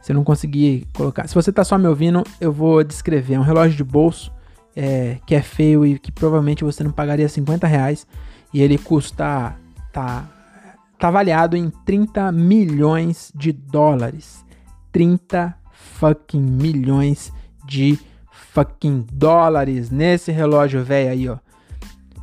[0.00, 1.26] Se eu não conseguir colocar.
[1.26, 3.34] Se você tá só me ouvindo, eu vou descrever.
[3.34, 4.32] É um relógio de bolso
[4.74, 8.06] é, que é feio e que provavelmente você não pagaria 50 reais.
[8.54, 9.56] E ele custa.
[9.92, 10.24] Tá,
[10.98, 14.44] tá avaliado em 30 milhões de dólares.
[14.92, 17.32] 30 fucking milhões
[17.64, 17.98] de
[18.56, 21.36] fucking dólares nesse relógio velho aí, ó.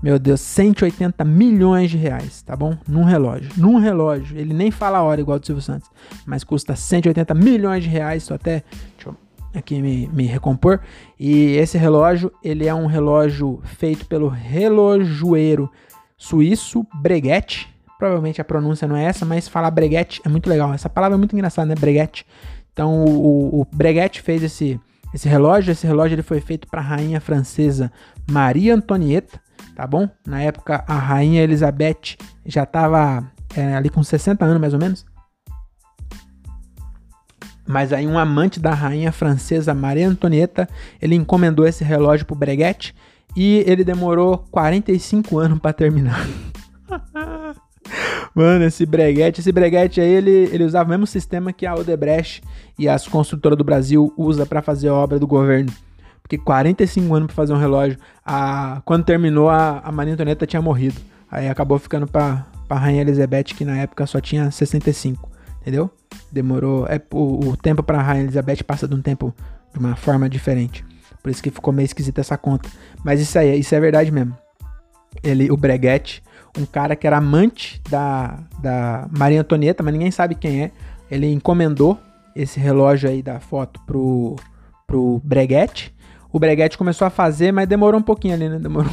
[0.01, 2.75] Meu Deus, 180 milhões de reais, tá bom?
[2.87, 3.51] Num relógio.
[3.55, 4.37] Num relógio.
[4.37, 5.89] Ele nem fala a hora igual do Silvio Santos.
[6.25, 8.25] Mas custa 180 milhões de reais.
[8.25, 8.63] Tô até.
[8.95, 9.15] Deixa eu
[9.55, 10.81] aqui me, me recompor.
[11.17, 15.71] E esse relógio, ele é um relógio feito pelo relojoeiro
[16.17, 17.69] suíço Breguet.
[17.97, 20.73] Provavelmente a pronúncia não é essa, mas falar Breguet é muito legal.
[20.73, 21.75] Essa palavra é muito engraçada, né?
[21.75, 22.25] Breguet.
[22.73, 24.81] Então o, o Breguet fez esse,
[25.13, 25.71] esse relógio.
[25.71, 27.91] Esse relógio ele foi feito para a rainha francesa
[28.29, 29.39] Maria Antonieta
[29.75, 30.09] tá bom?
[30.25, 35.05] Na época a rainha Elizabeth já estava é, ali com 60 anos mais ou menos.
[37.65, 40.67] Mas aí um amante da rainha francesa Maria Antonieta,
[41.01, 42.93] ele encomendou esse relógio pro Breguet
[43.35, 46.19] e ele demorou 45 anos para terminar.
[48.35, 52.41] Mano, esse breguete, esse breguete aí, ele, ele usava o mesmo sistema que a Odebrecht
[52.79, 55.71] e as construtoras do Brasil usa para fazer obra do governo.
[56.21, 57.97] Porque 45 anos pra fazer um relógio.
[58.25, 60.99] A, quando terminou, a, a Maria Antonieta tinha morrido.
[61.29, 65.29] Aí acabou ficando pra, pra Rainha Elizabeth, que na época só tinha 65.
[65.61, 65.91] Entendeu?
[66.31, 66.87] Demorou.
[66.87, 69.33] É, o, o tempo pra Rainha Elizabeth passa de um tempo
[69.73, 70.83] de uma forma diferente.
[71.21, 72.69] Por isso que ficou meio esquisita essa conta.
[73.03, 74.35] Mas isso aí, isso é verdade mesmo.
[75.23, 76.23] Ele, o Breguet,
[76.57, 80.71] um cara que era amante da, da Maria Antonieta, mas ninguém sabe quem é.
[81.09, 81.99] Ele encomendou
[82.35, 84.35] esse relógio aí da foto pro,
[84.87, 85.93] pro Breguet
[86.33, 88.57] o Breguete começou a fazer, mas demorou um pouquinho ali, né?
[88.57, 88.91] Demorou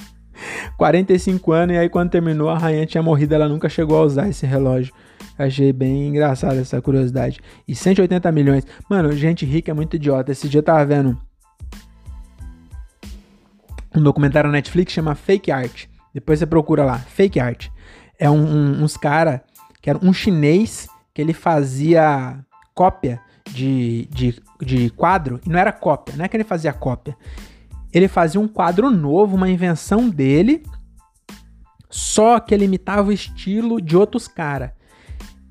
[0.78, 4.26] 45 anos, e aí quando terminou, a rainha tinha morrido, ela nunca chegou a usar
[4.30, 4.92] esse relógio.
[5.38, 7.40] Achei bem engraçada essa curiosidade.
[7.68, 8.66] E 180 milhões.
[8.88, 10.32] Mano, gente rica é muito idiota.
[10.32, 11.18] Esse dia eu tava vendo
[13.94, 15.84] um documentário na Netflix chama Fake Art.
[16.12, 17.68] Depois você procura lá, Fake Art.
[18.18, 19.42] É um, um, uns cara
[19.80, 22.38] que era um chinês que ele fazia
[22.74, 23.20] cópia
[23.50, 25.40] de, de, de quadro.
[25.44, 27.16] E não era cópia, não é que ele fazia cópia.
[27.92, 30.62] Ele fazia um quadro novo, uma invenção dele,
[31.90, 34.70] só que ele imitava o estilo de outros caras.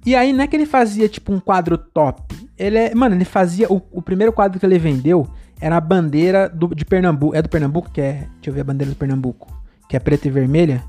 [0.03, 2.35] E aí não é que ele fazia tipo um quadro top.
[2.57, 5.27] Ele é, mano, ele fazia o, o primeiro quadro que ele vendeu
[5.59, 7.35] era a bandeira do, de Pernambuco.
[7.35, 8.27] É do Pernambuco que é?
[8.35, 9.47] Deixa eu ver a bandeira do Pernambuco,
[9.91, 10.85] que é preta e vermelha.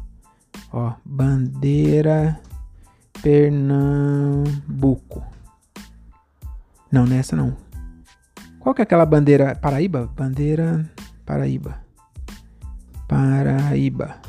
[0.72, 2.38] Ó, bandeira
[3.20, 4.46] Pernambuco.
[6.88, 7.56] Não, nessa não.
[8.60, 9.56] Qual que é aquela bandeira?
[9.56, 10.08] Paraíba?
[10.16, 10.88] Bandeira
[11.26, 11.80] Paraíba.
[13.08, 14.20] Paraíba.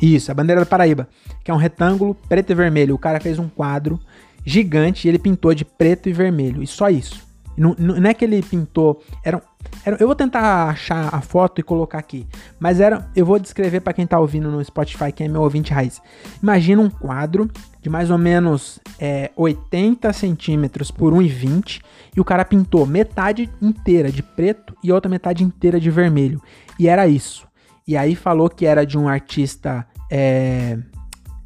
[0.00, 1.08] Isso, a bandeira da Paraíba,
[1.42, 2.94] que é um retângulo preto e vermelho.
[2.94, 3.98] O cara fez um quadro
[4.46, 6.62] gigante e ele pintou de preto e vermelho.
[6.62, 7.26] E só isso.
[7.56, 9.02] Não, não é que ele pintou.
[9.22, 9.42] Era,
[9.84, 12.26] era, eu vou tentar achar a foto e colocar aqui.
[12.58, 13.08] Mas era.
[13.14, 16.00] Eu vou descrever para quem tá ouvindo no Spotify, quem é meu ouvinte raiz.
[16.42, 21.82] Imagina um quadro de mais ou menos é, 80 centímetros por 1,20
[22.16, 26.40] e o cara pintou metade inteira de preto e outra metade inteira de vermelho.
[26.78, 27.46] E era isso.
[27.86, 29.86] E aí falou que era de um artista.
[30.10, 30.78] É,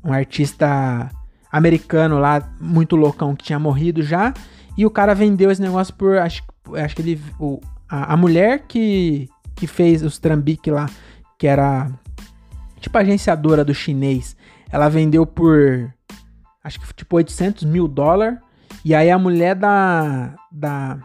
[0.05, 1.11] um artista
[1.51, 4.33] americano lá, muito loucão, que tinha morrido já
[4.77, 6.19] e o cara vendeu esse negócio por.
[6.19, 6.43] Acho,
[6.75, 7.21] acho que ele.
[7.39, 10.89] O, a, a mulher que, que fez os trambique lá,
[11.39, 11.91] que era
[12.81, 14.37] tipo agenciadora do chinês,
[14.71, 15.93] ela vendeu por.
[16.62, 18.39] Acho que tipo 800 mil dólares.
[18.85, 20.35] E aí a mulher da.
[20.51, 20.99] Da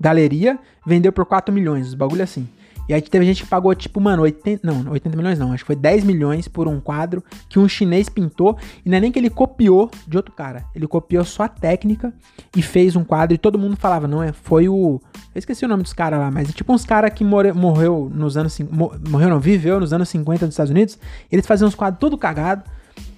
[0.00, 1.88] galeria vendeu por 4 milhões.
[1.88, 2.48] Os bagulho assim.
[2.88, 4.66] E aí teve gente que pagou, tipo, mano, 80.
[4.66, 5.52] Não, 80 milhões não.
[5.52, 8.56] Acho que foi 10 milhões por um quadro que um chinês pintou.
[8.84, 10.64] E não é nem que ele copiou de outro cara.
[10.74, 12.12] Ele copiou só a técnica
[12.54, 13.34] e fez um quadro.
[13.34, 15.00] E todo mundo falava, não, é, foi o.
[15.34, 18.10] Eu esqueci o nome dos caras lá, mas é tipo uns caras que more, morreu
[18.12, 18.58] nos anos.
[18.60, 20.98] Morreu, não, viveu nos anos 50 nos Estados Unidos.
[21.30, 22.62] Eles faziam uns quadros todo cagado.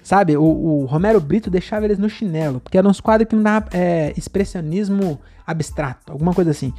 [0.01, 3.43] Sabe, o, o, Romero Brito deixava eles no chinelo, porque eram uns quadros que não
[3.43, 6.73] dava é, expressionismo abstrato, alguma coisa assim.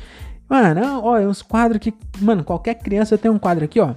[0.49, 1.93] Mano, ó, é uns quadros que.
[2.21, 3.95] Mano, qualquer criança tem um quadro aqui, ó.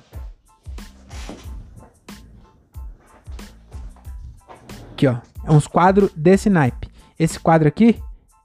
[4.92, 5.16] Aqui, ó.
[5.46, 6.90] É uns quadros desse naipe.
[7.18, 7.98] Esse quadro aqui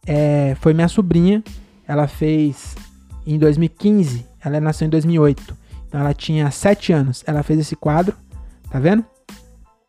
[0.07, 1.43] é, foi minha sobrinha.
[1.87, 2.77] Ela fez
[3.27, 4.25] em 2015.
[4.43, 5.57] Ela nasceu em 2008.
[5.89, 7.25] Então ela tinha 7 anos.
[7.27, 8.17] Ela fez esse quadro.
[8.71, 9.05] Tá vendo?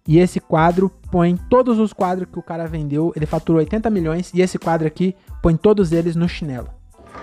[0.08, 3.13] E esse quadro põe todos os quadros que o cara vendeu.
[3.15, 4.32] Ele faturou 80 milhões.
[4.34, 6.76] E esse quadro aqui põe todos eles no chinelo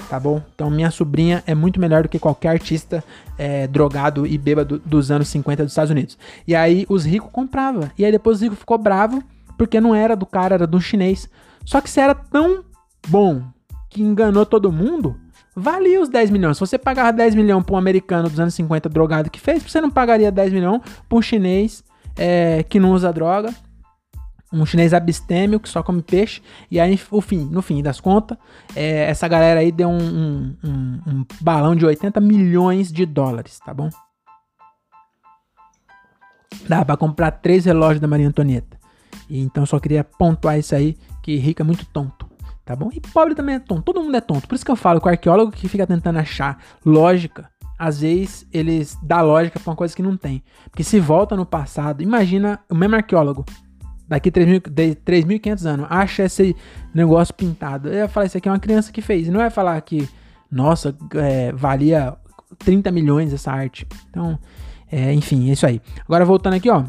[0.09, 0.43] tá bom?
[0.55, 3.03] Então minha sobrinha é muito melhor do que qualquer artista
[3.39, 6.19] é, drogado e bêbado dos anos 50 dos Estados Unidos.
[6.47, 7.91] E aí os ricos compravam.
[7.99, 9.23] E aí depois os ricos ficou bravo
[9.57, 11.29] porque não era do cara, era do chinês.
[11.65, 12.65] Só que se era tão
[13.09, 13.43] bom
[13.89, 15.17] que enganou todo mundo,
[15.55, 16.57] valia os 10 milhões.
[16.57, 19.81] Se você pagava 10 milhões para um americano dos anos 50 drogado que fez, você
[19.81, 21.85] não pagaria 10 milhões para um chinês
[22.17, 23.55] é, que não usa droga
[24.63, 26.41] um chinês abstêmio que só come peixe.
[26.71, 28.39] E aí, o fim, no fim das contas,
[28.75, 33.75] é, essa galera aí deu um, um, um, balão de 80 milhões de dólares, tá
[33.75, 33.91] bom?
[36.69, 38.79] Dá pra comprar três relógios da Maria Antonieta.
[39.29, 42.29] E então só queria pontuar isso aí, que rico é muito tonto,
[42.65, 42.91] tá bom?
[42.93, 44.47] E pobre também é tonto, todo mundo é tonto.
[44.47, 48.47] Por isso que eu falo que o arqueólogo que fica tentando achar lógica, às vezes
[48.53, 50.43] eles dá lógica pra uma coisa que não tem.
[50.71, 53.45] Porque se volta no passado, imagina o mesmo arqueólogo
[54.09, 56.55] daqui 3.500 anos, acha esse
[56.95, 57.89] negócio pintado.
[57.89, 59.29] Eu ia falar, isso aqui é uma criança que fez.
[59.29, 60.09] Não vai falar que,
[60.51, 62.17] nossa, é, valia
[62.59, 63.87] 30 milhões essa arte.
[64.11, 64.39] Então,
[64.91, 65.81] é, enfim, é isso aí.
[66.05, 66.85] Agora voltando aqui, ó.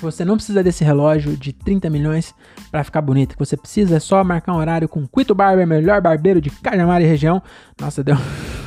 [0.00, 2.32] Você não precisa desse relógio de 30 milhões
[2.70, 3.32] para ficar bonito.
[3.32, 6.50] O que você precisa é só marcar um horário com Quito Barber, melhor barbeiro de
[6.50, 7.42] Cajamar e região.
[7.80, 8.16] Nossa, deu,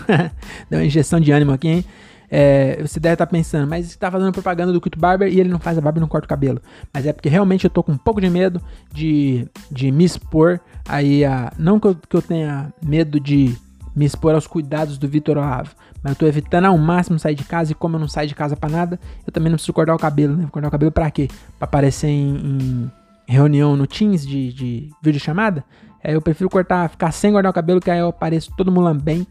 [0.69, 1.85] deu uma injeção de ânimo aqui, hein?
[2.33, 5.49] É, você deve estar tá pensando, mas está fazendo propaganda do Quito Barber e ele
[5.49, 6.61] não faz a barba e não corta o cabelo.
[6.93, 8.61] Mas é porque realmente eu tô com um pouco de medo
[8.93, 11.51] de, de me expor aí a.
[11.59, 13.53] Não que eu, que eu tenha medo de
[13.93, 15.75] me expor aos cuidados do Vitor Olavo.
[16.01, 18.33] Mas eu tô evitando ao máximo sair de casa e como eu não saio de
[18.33, 20.43] casa para nada, eu também não preciso cortar o cabelo, né?
[20.43, 21.27] Vou cortar o cabelo para quê?
[21.59, 22.91] Pra aparecer em, em,
[23.27, 25.63] reunião no Teams de, de videochamada?
[26.03, 29.27] É, eu prefiro cortar, ficar sem guardar o cabelo, que aí eu apareço todo mulambem.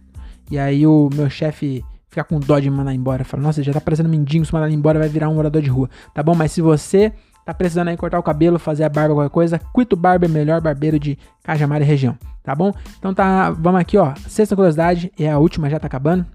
[0.50, 3.24] E aí o meu chefe ficar com dó de mandar embora.
[3.24, 5.88] Fala, nossa, já tá parecendo mendigo, se mandar embora vai virar um morador de rua.
[6.12, 6.34] Tá bom?
[6.34, 7.12] Mas se você
[7.46, 10.98] tá precisando aí cortar o cabelo, fazer a barba, qualquer coisa, Quito Barber, melhor barbeiro
[10.98, 12.18] de Cajamar e região.
[12.42, 12.72] Tá bom?
[12.98, 14.14] Então tá, vamos aqui, ó.
[14.28, 16.26] Sexta curiosidade, é a última, já tá acabando.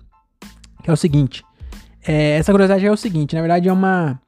[0.82, 1.44] Que é o seguinte.
[2.08, 4.20] É, essa curiosidade é o seguinte, na verdade é uma.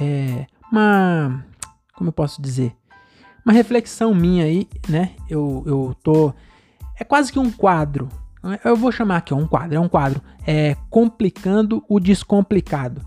[0.00, 1.44] É, uma.
[1.94, 2.74] Como eu posso dizer?
[3.44, 5.10] uma reflexão minha aí, né?
[5.28, 6.32] Eu, eu tô.
[6.98, 8.08] É quase que um quadro.
[8.64, 9.76] Eu vou chamar aqui, ó, um quadro.
[9.76, 10.20] É um quadro.
[10.46, 13.00] É Complicando o Descomplicado.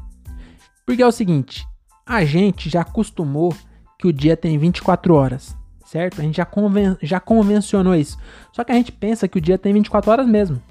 [0.86, 1.68] Porque é o seguinte:
[2.06, 3.54] a gente já acostumou
[4.00, 6.22] que o dia tem 24 horas, certo?
[6.22, 8.18] A gente já, conven já convencionou isso.
[8.54, 10.62] Só que a gente pensa que o dia tem 24 horas mesmo.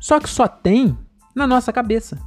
[0.00, 0.96] Só que só tem
[1.34, 2.18] na nossa cabeça.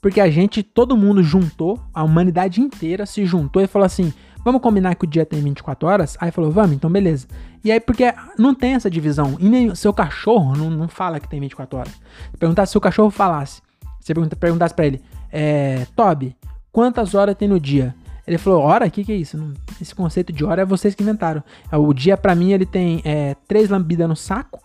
[0.00, 4.12] Porque a gente, todo mundo juntou, a humanidade inteira se juntou e falou assim:
[4.44, 6.16] vamos combinar que o dia tem 24 horas?
[6.20, 7.26] Aí falou, vamos, então beleza.
[7.64, 9.36] E aí, porque não tem essa divisão.
[9.40, 11.92] E nem seu cachorro não, não fala que tem 24 horas.
[12.38, 13.62] Perguntar se o cachorro falasse.
[14.00, 15.00] Você pergunta, perguntasse pra ele,
[15.32, 16.36] é, Toby,
[16.70, 17.94] quantas horas tem no dia?
[18.26, 18.86] Ele falou, hora?
[18.86, 19.38] O que, que é isso?
[19.80, 21.42] esse conceito de hora é vocês que inventaram.
[21.70, 24.60] É, o dia, para mim, ele tem é, três lambidas no saco,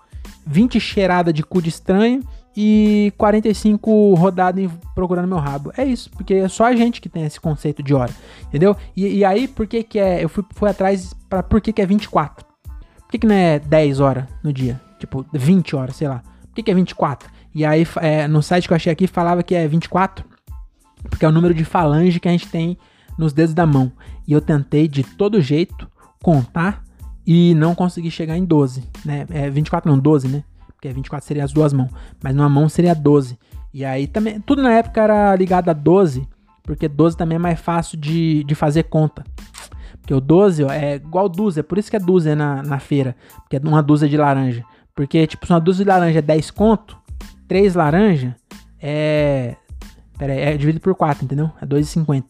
[0.45, 2.21] 20 cheiradas de cu de estranho
[2.61, 5.71] e 45 rodadas procurando meu rabo.
[5.77, 8.11] É isso, porque é só a gente que tem esse conceito de hora,
[8.47, 8.75] entendeu?
[8.97, 10.21] E, e aí, por que que é...
[10.21, 12.45] Eu fui, fui atrás para por que que é 24?
[12.45, 14.77] Por que que não é 10 horas no dia?
[14.99, 16.21] Tipo, 20 horas, sei lá.
[16.47, 17.29] Por que que é 24?
[17.55, 20.25] E aí, é, no site que eu achei aqui, falava que é 24,
[21.09, 22.77] porque é o número de falange que a gente tem
[23.17, 23.89] nos dedos da mão.
[24.27, 25.89] E eu tentei de todo jeito
[26.21, 26.83] contar
[27.25, 29.25] e não consegui chegar em 12, né?
[29.29, 30.43] É 24 não, 12, né?
[30.79, 31.91] Porque 24 seria as duas mãos,
[32.23, 33.37] mas numa mão seria 12.
[33.73, 36.25] E aí também, tudo na época era ligado a 12,
[36.63, 39.25] porque 12 também é mais fácil de, de fazer conta.
[39.99, 43.13] Porque o 12 ó, é igual dúzia, por isso que é dúzia na, na feira,
[43.41, 44.63] porque é uma dúzia de laranja.
[44.95, 46.97] Porque, tipo, se uma dúzia de laranja é 10 conto,
[47.47, 48.35] 3 laranja
[48.81, 49.55] é.
[50.17, 51.51] Pera aí, é dividido por 4, entendeu?
[51.61, 52.23] É 2,50.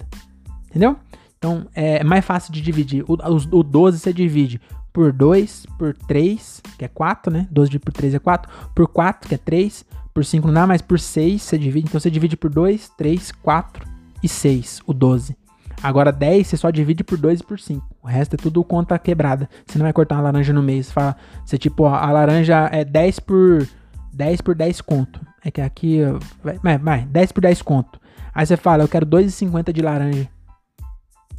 [0.69, 0.95] Entendeu?
[1.37, 3.03] Então é mais fácil de dividir.
[3.07, 7.47] O, o, o 12 você divide por 2, por 3, que é 4, né?
[7.51, 10.81] 12 por 3 é 4, por 4, que é 3, por 5 não dá, mas
[10.81, 11.87] por 6 você divide.
[11.87, 13.87] Então você divide por 2, 3, 4
[14.23, 15.37] e 6, o 12.
[15.81, 17.85] Agora 10 você só divide por 2 e por 5.
[18.01, 19.49] O resto é tudo conta quebrada.
[19.65, 20.83] Você não vai cortar uma laranja no meio.
[20.83, 23.67] Você fala, você tipo, a laranja é 10 por
[24.11, 25.21] 10 por 10 conto.
[25.43, 25.99] É que aqui,
[26.43, 27.99] vai, vai 10 por 10 conto.
[28.33, 30.27] Aí você fala, eu quero 2,50 de laranja.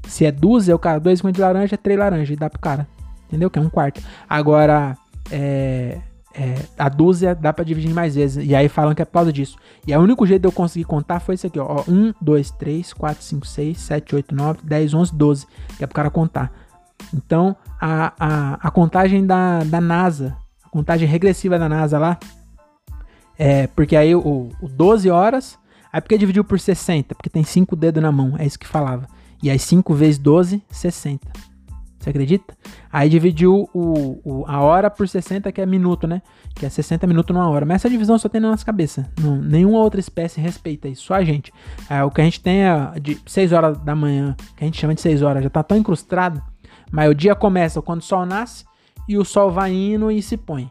[0.08, 2.88] Se é 12, eu quero 2,50 de laranja, é 3 laranjas e dá pro cara
[3.30, 3.48] entendeu?
[3.48, 4.02] Que é um quarto.
[4.28, 4.98] Agora,
[5.30, 5.98] é,
[6.34, 8.44] é, a dúzia dá para dividir mais vezes.
[8.44, 9.56] E aí falam que é por causa disso.
[9.86, 11.84] E o único jeito de eu conseguir contar foi isso aqui, ó.
[11.88, 15.46] 1, 2, 3, 4, 5, 6, 7, 8, 9, 10, 11, 12.
[15.78, 16.52] Que é pro cara contar.
[17.14, 22.18] Então, a, a, a contagem da, da NASA, a contagem regressiva da NASA lá,
[23.38, 25.58] é porque aí o, o 12 horas,
[25.92, 27.14] aí porque dividiu por 60?
[27.14, 29.06] Porque tem 5 dedos na mão, é isso que falava.
[29.42, 31.49] E aí 5 vezes 12, 60.
[32.00, 32.56] Você acredita?
[32.90, 36.22] Aí dividiu o, o, a hora por 60, que é minuto, né?
[36.54, 37.66] Que é 60 minutos numa hora.
[37.66, 39.06] Mas essa divisão só tem na nossa cabeça.
[39.20, 41.52] Não, nenhuma outra espécie respeita isso, só a gente.
[41.90, 44.80] É, o que a gente tem é de 6 horas da manhã, que a gente
[44.80, 46.42] chama de 6 horas, já tá tão incrustado.
[46.90, 48.64] Mas o dia começa quando o sol nasce
[49.06, 50.70] e o sol vai indo e se põe.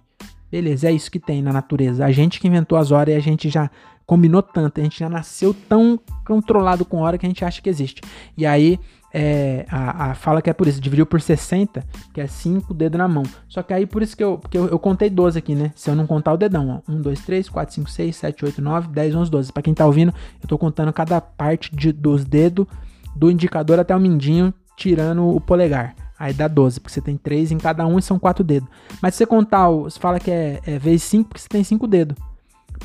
[0.52, 2.04] Beleza, é isso que tem na natureza.
[2.04, 3.70] A gente que inventou as horas e a gente já
[4.04, 7.70] combinou tanto, a gente já nasceu tão controlado com hora que a gente acha que
[7.70, 8.02] existe.
[8.36, 8.80] E aí
[9.14, 12.98] é, a, a, fala que é por isso, dividiu por 60, que é 5 dedos
[12.98, 13.24] na mão.
[13.48, 15.72] Só que aí por isso que eu, porque eu, eu, contei 12 aqui, né?
[15.76, 16.92] Se eu não contar o dedão, ó.
[16.92, 19.54] 1, 2, 3, 4, 5, 6, 7, 8, 9, 10, 11, 12.
[19.54, 22.68] Pra quem tá ouvindo, eu tô contando cada parte de, dos dedos
[23.16, 25.96] do indicador até o mindinho, tirando o polegar.
[26.18, 28.70] Aí dá 12, porque você tem 3 em cada um e são 4 dedos.
[29.02, 31.88] Mas se você contar, você fala que é, é vezes 5, porque você tem 5
[31.88, 32.18] dedos.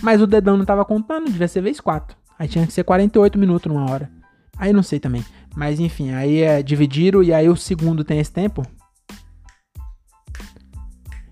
[0.00, 2.16] Mas o dedão não tava contando, devia ser vezes 4.
[2.38, 4.10] Aí tinha que ser 48 minutos numa hora.
[4.56, 5.24] Aí não sei também.
[5.56, 8.62] Mas enfim, aí é dividiram e aí o segundo tem esse tempo.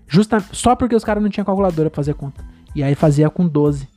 [0.07, 2.45] Justa, só porque os caras não tinham calculadora pra fazer conta.
[2.75, 3.87] E aí fazia com 12.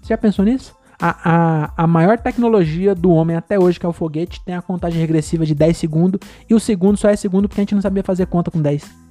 [0.00, 0.74] Você já pensou nisso?
[1.00, 4.62] A, a, a maior tecnologia do homem até hoje, que é o foguete, tem a
[4.62, 6.20] contagem regressiva de 10 segundos.
[6.48, 9.02] E o segundo só é segundo porque a gente não sabia fazer conta com 10.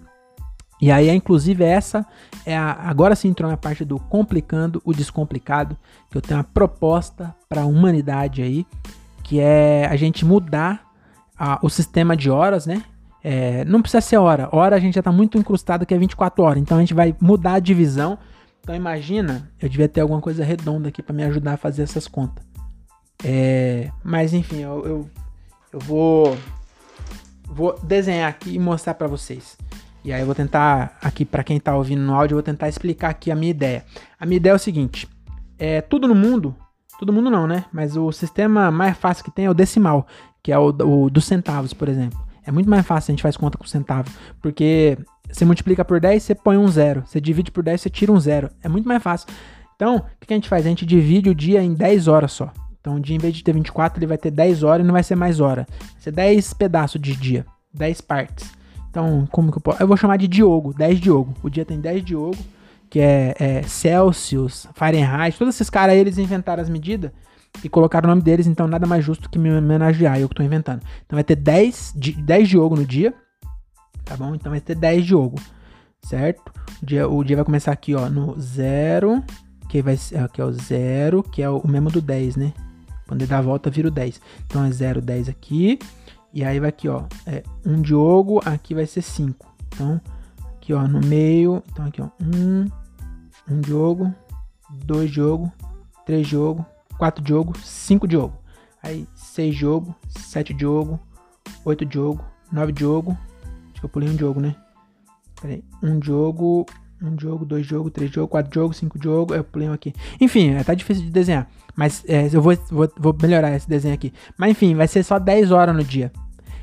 [0.82, 2.06] E aí, inclusive, essa
[2.44, 5.78] é a, agora sim entrou na parte do complicando o descomplicado,
[6.10, 8.66] que eu tenho uma proposta para a humanidade aí
[9.32, 10.92] que é a gente mudar
[11.40, 12.84] a, o sistema de horas, né?
[13.24, 14.50] É, não precisa ser hora.
[14.52, 16.62] Hora a gente já está muito incrustado que é 24 horas.
[16.62, 18.20] Então a gente vai mudar a divisão.
[18.60, 22.10] Então imagina, eu devia ter alguma coisa redonda aqui para me ajudar a fazer essas
[22.10, 22.44] contas.
[23.24, 25.10] É, mas enfim, eu, eu,
[25.72, 26.38] eu, vou,
[27.46, 29.58] vou desenhar aqui e mostrar para vocês.
[30.04, 32.68] E aí eu vou tentar aqui para quem está ouvindo no áudio, eu vou tentar
[32.68, 33.86] explicar aqui a minha ideia.
[34.20, 35.08] A minha ideia é o seguinte:
[35.58, 36.54] é, tudo no mundo
[37.02, 37.66] Todo mundo não, né?
[37.74, 40.06] Mas o sistema mais fácil que tem é o decimal,
[40.44, 42.20] que é o, o dos centavos, por exemplo.
[42.46, 44.08] É muito mais fácil a gente faz conta com centavo,
[44.40, 44.96] porque
[45.28, 47.02] você multiplica por 10, você põe um zero.
[47.04, 48.52] Você divide por 10, você tira um zero.
[48.62, 49.28] É muito mais fácil.
[49.76, 50.64] Então, o que a gente faz?
[50.64, 52.54] A gente divide o dia em 10 horas só.
[52.80, 54.94] Então, o dia, em vez de ter 24, ele vai ter 10 horas e não
[54.94, 55.66] vai ser mais hora.
[55.80, 58.52] Vai ser 10 pedaços de dia, 10 partes.
[58.92, 59.82] Então, como que eu posso.
[59.82, 61.34] Eu vou chamar de Diogo, 10 Diogo.
[61.42, 62.38] O dia tem 10 Diogo,
[62.92, 67.10] que é, é Celsius, Fahrenheit, todos esses caras eles inventaram as medidas
[67.64, 70.44] e colocaram o nome deles, então nada mais justo que me homenagear, eu que tô
[70.44, 70.82] inventando.
[71.06, 73.14] Então vai ter 10, 10 Diogo no dia,
[74.04, 74.36] tá bom?
[74.36, 75.40] Então vai ter 10 Diogo,
[76.04, 76.52] certo?
[76.84, 79.24] O dia, o dia vai começar aqui, ó, no 0,
[79.70, 82.54] que vai ser, aqui é o 0, que é o mesmo do 10, né?
[83.08, 84.20] Quando ele dá a volta, vira o 10.
[84.46, 85.80] Então é 0, 10 aqui.
[86.34, 87.04] E aí vai aqui, ó.
[87.26, 89.54] É um Diogo, aqui vai ser 5.
[89.68, 90.00] Então,
[90.56, 91.64] aqui, ó, no meio.
[91.72, 92.08] Então aqui, ó.
[92.22, 92.66] Um,
[93.50, 94.14] um Diogo,
[94.70, 95.52] dois Diogo,
[96.06, 96.66] três Diogo,
[96.98, 98.38] quatro Diogo, cinco Diogo.
[98.84, 101.00] Aí, seis Diogo, sete Diogo,
[101.66, 103.18] oito Diogo, nove Diogo.
[103.72, 104.56] Acho que eu pulei um Diogo, né?
[105.40, 105.64] Pera aí.
[105.84, 106.66] Um Diogo,
[107.02, 109.34] um Diogo, dois Diogo, três Diogo, quatro Diogo, cinco Diogo.
[109.34, 109.94] Eu pulei um aqui.
[110.20, 111.48] Enfim, é, tá difícil de desenhar.
[111.76, 114.14] Mas é, eu vou, vou, vou, melhorar esse desenho aqui.
[114.38, 116.12] Mas enfim, vai ser só 10 horas no dia.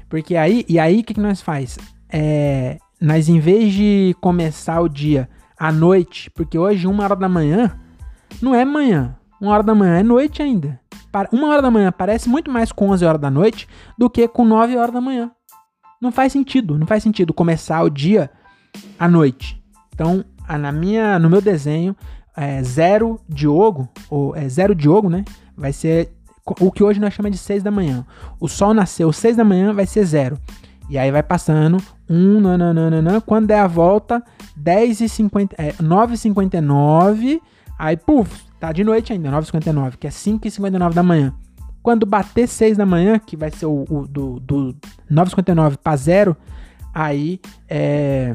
[0.09, 1.79] Porque aí, e aí o que, que nós faz?
[2.09, 5.29] É, nós em vez de começar o dia
[5.59, 7.79] à noite, porque hoje uma hora da manhã
[8.41, 10.81] não é manhã, uma hora da manhã é noite ainda.
[11.33, 14.45] Uma hora da manhã parece muito mais com 11 horas da noite do que com
[14.45, 15.31] 9 horas da manhã.
[16.01, 18.31] Não faz sentido, não faz sentido começar o dia
[18.99, 19.61] à noite.
[19.93, 21.97] Então, na minha, no meu desenho,
[22.37, 25.25] é, zero Diogo, ou é zero Diogo, né?
[25.57, 26.13] Vai ser
[26.61, 28.07] o que hoje nós chamamos de 6 da manhã.
[28.39, 30.39] O sol nasceu 6 da manhã, vai ser zero.
[30.89, 31.77] E aí vai passando,
[32.09, 34.23] 1, nananana, quando der a volta,
[34.57, 37.43] 10 e 50, é, 9 e 59,
[37.79, 41.03] aí puf, tá de noite ainda, 9 e 59, que é 5 e 59 da
[41.03, 41.35] manhã.
[41.83, 44.77] Quando bater 6 da manhã, que vai ser o, o do, do
[45.11, 46.37] 9 e 59 para zero,
[46.95, 48.35] aí é,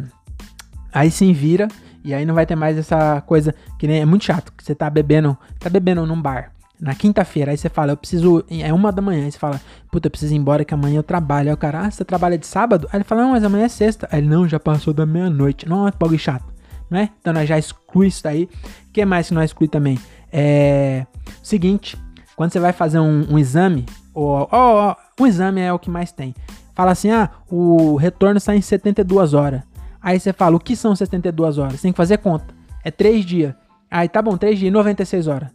[0.94, 1.68] aí sim vira
[2.04, 4.76] e aí não vai ter mais essa coisa que nem é muito chato, que você
[4.76, 6.52] tá bebendo, tá bebendo num bar.
[6.84, 8.44] Na quinta-feira, aí você fala, eu preciso.
[8.50, 11.04] É uma da manhã, aí você fala, puta, eu preciso ir embora que amanhã eu
[11.04, 11.48] trabalho.
[11.48, 12.90] Aí o cara, ah, você trabalha de sábado?
[12.92, 14.06] Aí ele fala, não, mas amanhã é sexta.
[14.12, 15.68] Aí ele, não, já passou da meia-noite.
[15.68, 16.44] Não, é bagulho chato,
[16.90, 17.10] não é?
[17.22, 18.50] Então nós já exclui isso daí.
[18.90, 19.98] O que mais que nós exclui também?
[20.30, 21.06] É.
[21.42, 21.98] Seguinte,
[22.36, 26.12] quando você vai fazer um, um exame, ou, ou, o exame é o que mais
[26.12, 26.36] tem.
[26.76, 29.62] Fala assim, ah, o retorno está em 72 horas.
[30.02, 31.76] Aí você fala, o que são 72 horas?
[31.76, 32.54] Você tem que fazer conta.
[32.84, 33.54] É 3 dias.
[33.90, 35.50] Aí tá bom, 3 dias, 96 horas.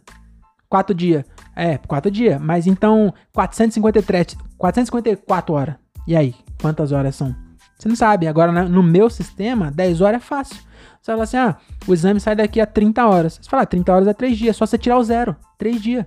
[0.69, 1.25] 4 dias.
[1.55, 2.39] É, 4 dias.
[2.39, 5.75] Mas então, 453, 454 horas.
[6.07, 7.35] E aí, quantas horas são?
[7.77, 8.27] Você não sabe.
[8.27, 10.57] Agora, no meu sistema, 10 horas é fácil.
[11.01, 11.57] Você fala assim, ah,
[11.87, 13.39] o exame sai daqui a 30 horas.
[13.41, 14.55] Você fala, ah, 30 horas é 3 dias.
[14.55, 15.35] Só você tirar o zero.
[15.57, 16.05] 3 dias.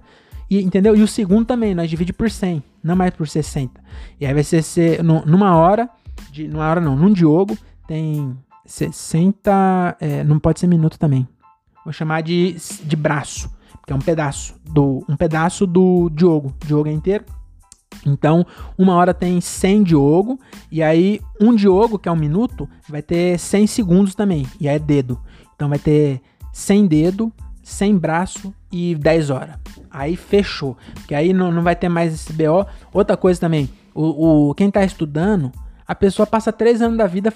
[0.50, 0.94] E, entendeu?
[0.94, 3.80] E o segundo também, nós divide por 100, não mais por 60.
[4.20, 5.88] E aí vai ser, ser numa hora,
[6.30, 7.56] de, numa hora não, num Diogo,
[7.88, 8.36] tem
[8.66, 9.96] 60.
[9.98, 11.26] É, não pode ser minuto também.
[11.84, 12.54] Vou chamar de,
[12.84, 13.50] de braço,
[13.82, 16.54] porque é um pedaço do um pedaço do Diogo.
[16.64, 17.24] Diogo é inteiro.
[18.06, 18.46] Então,
[18.78, 23.38] uma hora tem 100 Diogo, e aí um Diogo, que é um minuto, vai ter
[23.38, 25.20] 100 segundos também, e aí é dedo.
[25.54, 26.20] Então vai ter
[26.52, 29.56] 100 dedo, 100 braço e 10 horas.
[29.90, 32.64] Aí fechou, porque aí não, não vai ter mais esse BO.
[32.92, 35.52] Outra coisa também, o, o quem está estudando,
[35.86, 37.32] a pessoa passa três anos da vida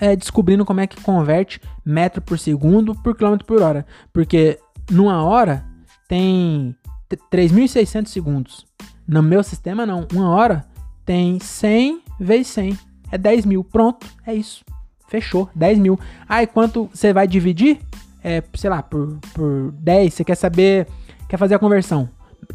[0.00, 3.86] é, descobrindo como é que converte metro por segundo por quilômetro por hora.
[4.12, 4.58] Porque
[4.90, 5.69] numa hora
[6.10, 6.74] tem
[7.08, 8.66] 3.600 segundos.
[9.06, 10.08] No meu sistema, não.
[10.12, 10.64] Uma hora
[11.06, 12.76] tem 100 vezes 100.
[13.12, 13.62] É 10 mil.
[13.62, 14.64] Pronto, é isso.
[15.08, 16.00] Fechou, 10 mil.
[16.28, 17.78] Aí quanto você vai dividir?
[18.24, 20.12] É, sei lá, por, por 10.
[20.12, 20.88] Você quer saber,
[21.28, 22.08] quer fazer a conversão.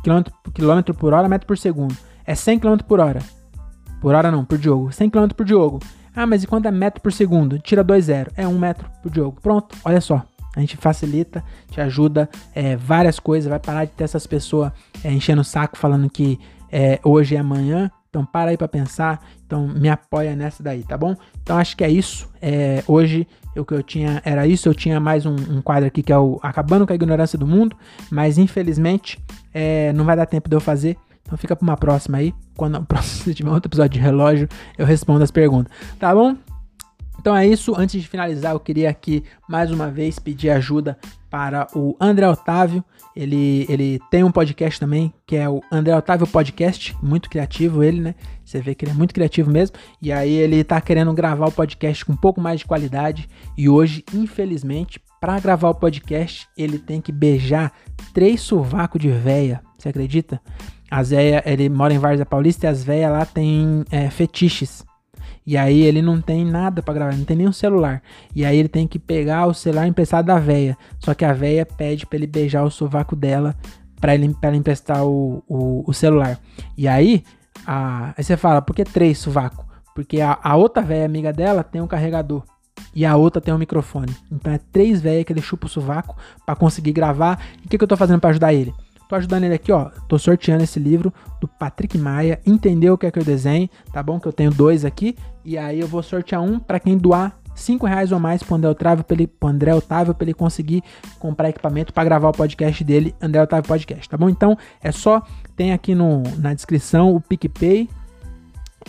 [0.03, 1.95] Quilômetro, quilômetro por hora, metro por segundo.
[2.26, 3.22] É 100 km por hora.
[4.01, 4.91] Por hora não, por jogo.
[4.91, 5.80] 100 km por jogo.
[6.14, 7.58] Ah, mas e quanto é metro por segundo?
[7.58, 8.34] Tira 2,0.
[8.36, 9.39] É 1 metro por jogo.
[9.41, 10.26] Pronto, olha só.
[10.56, 13.49] A gente facilita, te ajuda é, várias coisas.
[13.49, 14.72] Vai parar de ter essas pessoas
[15.03, 16.39] é, enchendo o saco falando que
[16.72, 17.91] é, hoje é amanhã.
[18.10, 19.22] Então para aí para pensar.
[19.45, 21.16] Então me apoia nessa daí, tá bom?
[21.43, 22.30] Então acho que é isso.
[22.41, 24.70] É, hoje o que eu tinha era isso.
[24.70, 27.45] Eu tinha mais um, um, quadro aqui que é o Acabando com a Ignorância do
[27.45, 27.76] Mundo.
[28.10, 29.20] Mas infelizmente
[29.53, 30.97] é, não vai dar tempo de eu fazer.
[31.24, 32.34] Então fica para uma próxima aí.
[32.56, 34.47] Quando próximo, tiver outro episódio de relógio,
[34.78, 35.72] eu respondo as perguntas.
[35.99, 36.38] Tá bom?
[37.26, 37.73] Então é isso.
[37.76, 40.95] Antes de finalizar, eu queria aqui mais uma vez pedir ajuda
[41.28, 42.86] para o André Otávio.
[43.15, 46.95] Ele, ele tem um podcast também, que é o André Otávio Podcast.
[47.01, 48.13] Muito criativo ele, né?
[48.45, 49.76] Você vê que ele é muito criativo mesmo.
[49.99, 53.28] E aí ele tá querendo gravar o podcast com um pouco mais de qualidade.
[53.57, 57.73] E hoje, infelizmente, para gravar o podcast, ele tem que beijar
[58.13, 59.63] três sovacos de véia.
[59.80, 60.39] Você acredita?
[60.91, 64.86] As véia, ele mora em Várzea Paulista e as véias lá tem é, fetiches.
[65.45, 68.01] E aí ele não tem nada para gravar, não tem nenhum celular.
[68.35, 70.75] E aí ele tem que pegar o celular emprestado da véia.
[70.99, 73.55] Só que a véia pede para ele beijar o sovaco dela
[73.99, 76.39] para ele pra emprestar o, o, o, celular.
[76.77, 77.23] E aí,
[77.65, 79.65] a, aí você fala, por que três sovaco?
[79.95, 82.43] Porque a, a outra velha amiga dela tem um carregador.
[82.93, 84.15] E a outra tem um microfone.
[84.31, 86.15] Então é três velhas que ele chupa o sovaco
[86.45, 87.39] para conseguir gravar.
[87.63, 88.73] E o que, que eu tô fazendo para ajudar ele?
[89.08, 89.89] Tô ajudando ele aqui, ó.
[90.08, 92.39] Tô sorteando esse livro do Patrick Maia.
[92.45, 94.20] Entendeu o que é que eu desenho, tá bom?
[94.20, 95.16] Que eu tenho dois aqui.
[95.43, 98.70] E aí eu vou sortear um para quem doar 5 reais ou mais pro André
[98.70, 100.84] Otávio, pra ele, pro André Otávio, pra ele conseguir
[101.18, 104.30] comprar equipamento para gravar o podcast dele, André Otávio Podcast, tá bom?
[104.30, 105.24] Então é só,
[105.56, 107.89] tem aqui no, na descrição o PicPay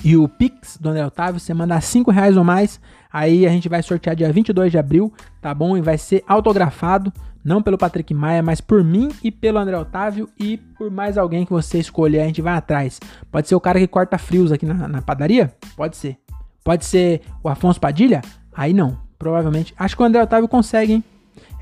[0.04, 1.40] e o Pix do André Otávio.
[1.40, 5.12] Você mandar 5 reais ou mais, aí a gente vai sortear dia 22 de abril,
[5.40, 5.76] tá bom?
[5.76, 7.12] E vai ser autografado,
[7.46, 11.46] não pelo Patrick Maia, mas por mim e pelo André Otávio e por mais alguém
[11.46, 12.98] que você escolher, a gente vai atrás.
[13.30, 15.54] Pode ser o cara que corta frios aqui na, na padaria?
[15.76, 16.18] Pode ser.
[16.64, 18.20] Pode ser o Afonso Padilha?
[18.52, 19.72] Aí não, provavelmente.
[19.78, 21.04] Acho que o André Otávio consegue, hein?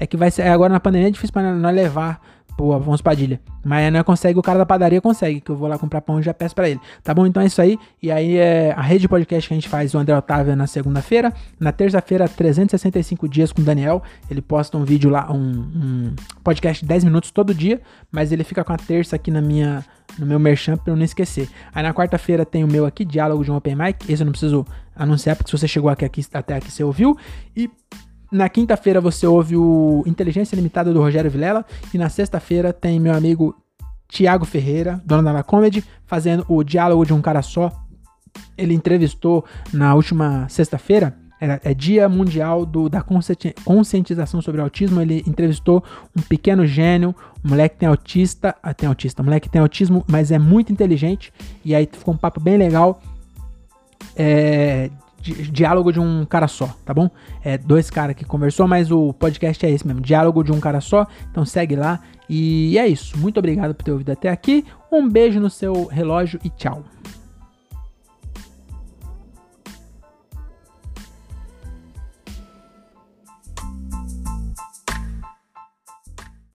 [0.01, 0.43] É que vai ser.
[0.49, 2.19] Agora na pandemia é difícil pra nós levar
[2.57, 3.41] pro Afonso Padilha.
[3.65, 6.35] Não consegue, o cara da padaria consegue, que eu vou lá comprar pão e já
[6.35, 6.81] peço pra ele.
[7.03, 7.27] Tá bom?
[7.27, 7.79] Então é isso aí.
[8.03, 10.67] E aí é a rede de podcast que a gente faz, o André Otávio, na
[10.67, 11.33] segunda-feira.
[11.59, 14.03] Na terça-feira, 365 dias com o Daniel.
[14.31, 17.81] Ele posta um vídeo lá, um, um podcast de 10 minutos todo dia.
[18.13, 19.85] Mas ele fica com a terça aqui na minha
[20.19, 21.49] no meu merchan pra eu não esquecer.
[21.75, 24.11] Aí na quarta-feira tem o meu aqui, Diálogo de um Open Mic.
[24.11, 27.17] Esse eu não preciso anunciar, porque se você chegou aqui, aqui até aqui, você ouviu.
[27.57, 27.71] E
[28.35, 31.65] na quinta-feira você ouve o Inteligência Limitada do Rogério Vilela.
[31.93, 33.55] E na sexta-feira tem meu amigo
[34.09, 37.71] Tiago Ferreira, dono da Comedy, fazendo o Diálogo de um Cara Só.
[38.59, 43.05] Ele entrevistou na última sexta-feira é, Dia Mundial do, da
[43.65, 45.01] Conscientização sobre Autismo.
[45.01, 45.85] Ele entrevistou
[46.17, 47.15] um pequeno gênio,
[47.45, 50.41] um moleque que tem autista, ah, tem autista, um moleque que tem autismo, mas é
[50.41, 51.33] muito inteligente.
[51.65, 53.01] E aí ficou um papo bem legal.
[54.17, 54.91] É,
[55.33, 57.11] diálogo de um cara só, tá bom?
[57.43, 60.81] É dois caras que conversou, mas o podcast é esse mesmo, diálogo de um cara
[60.81, 61.07] só.
[61.31, 63.19] Então segue lá e é isso.
[63.19, 64.65] Muito obrigado por ter ouvido até aqui.
[64.93, 66.94] Um beijo no seu relógio e tchau.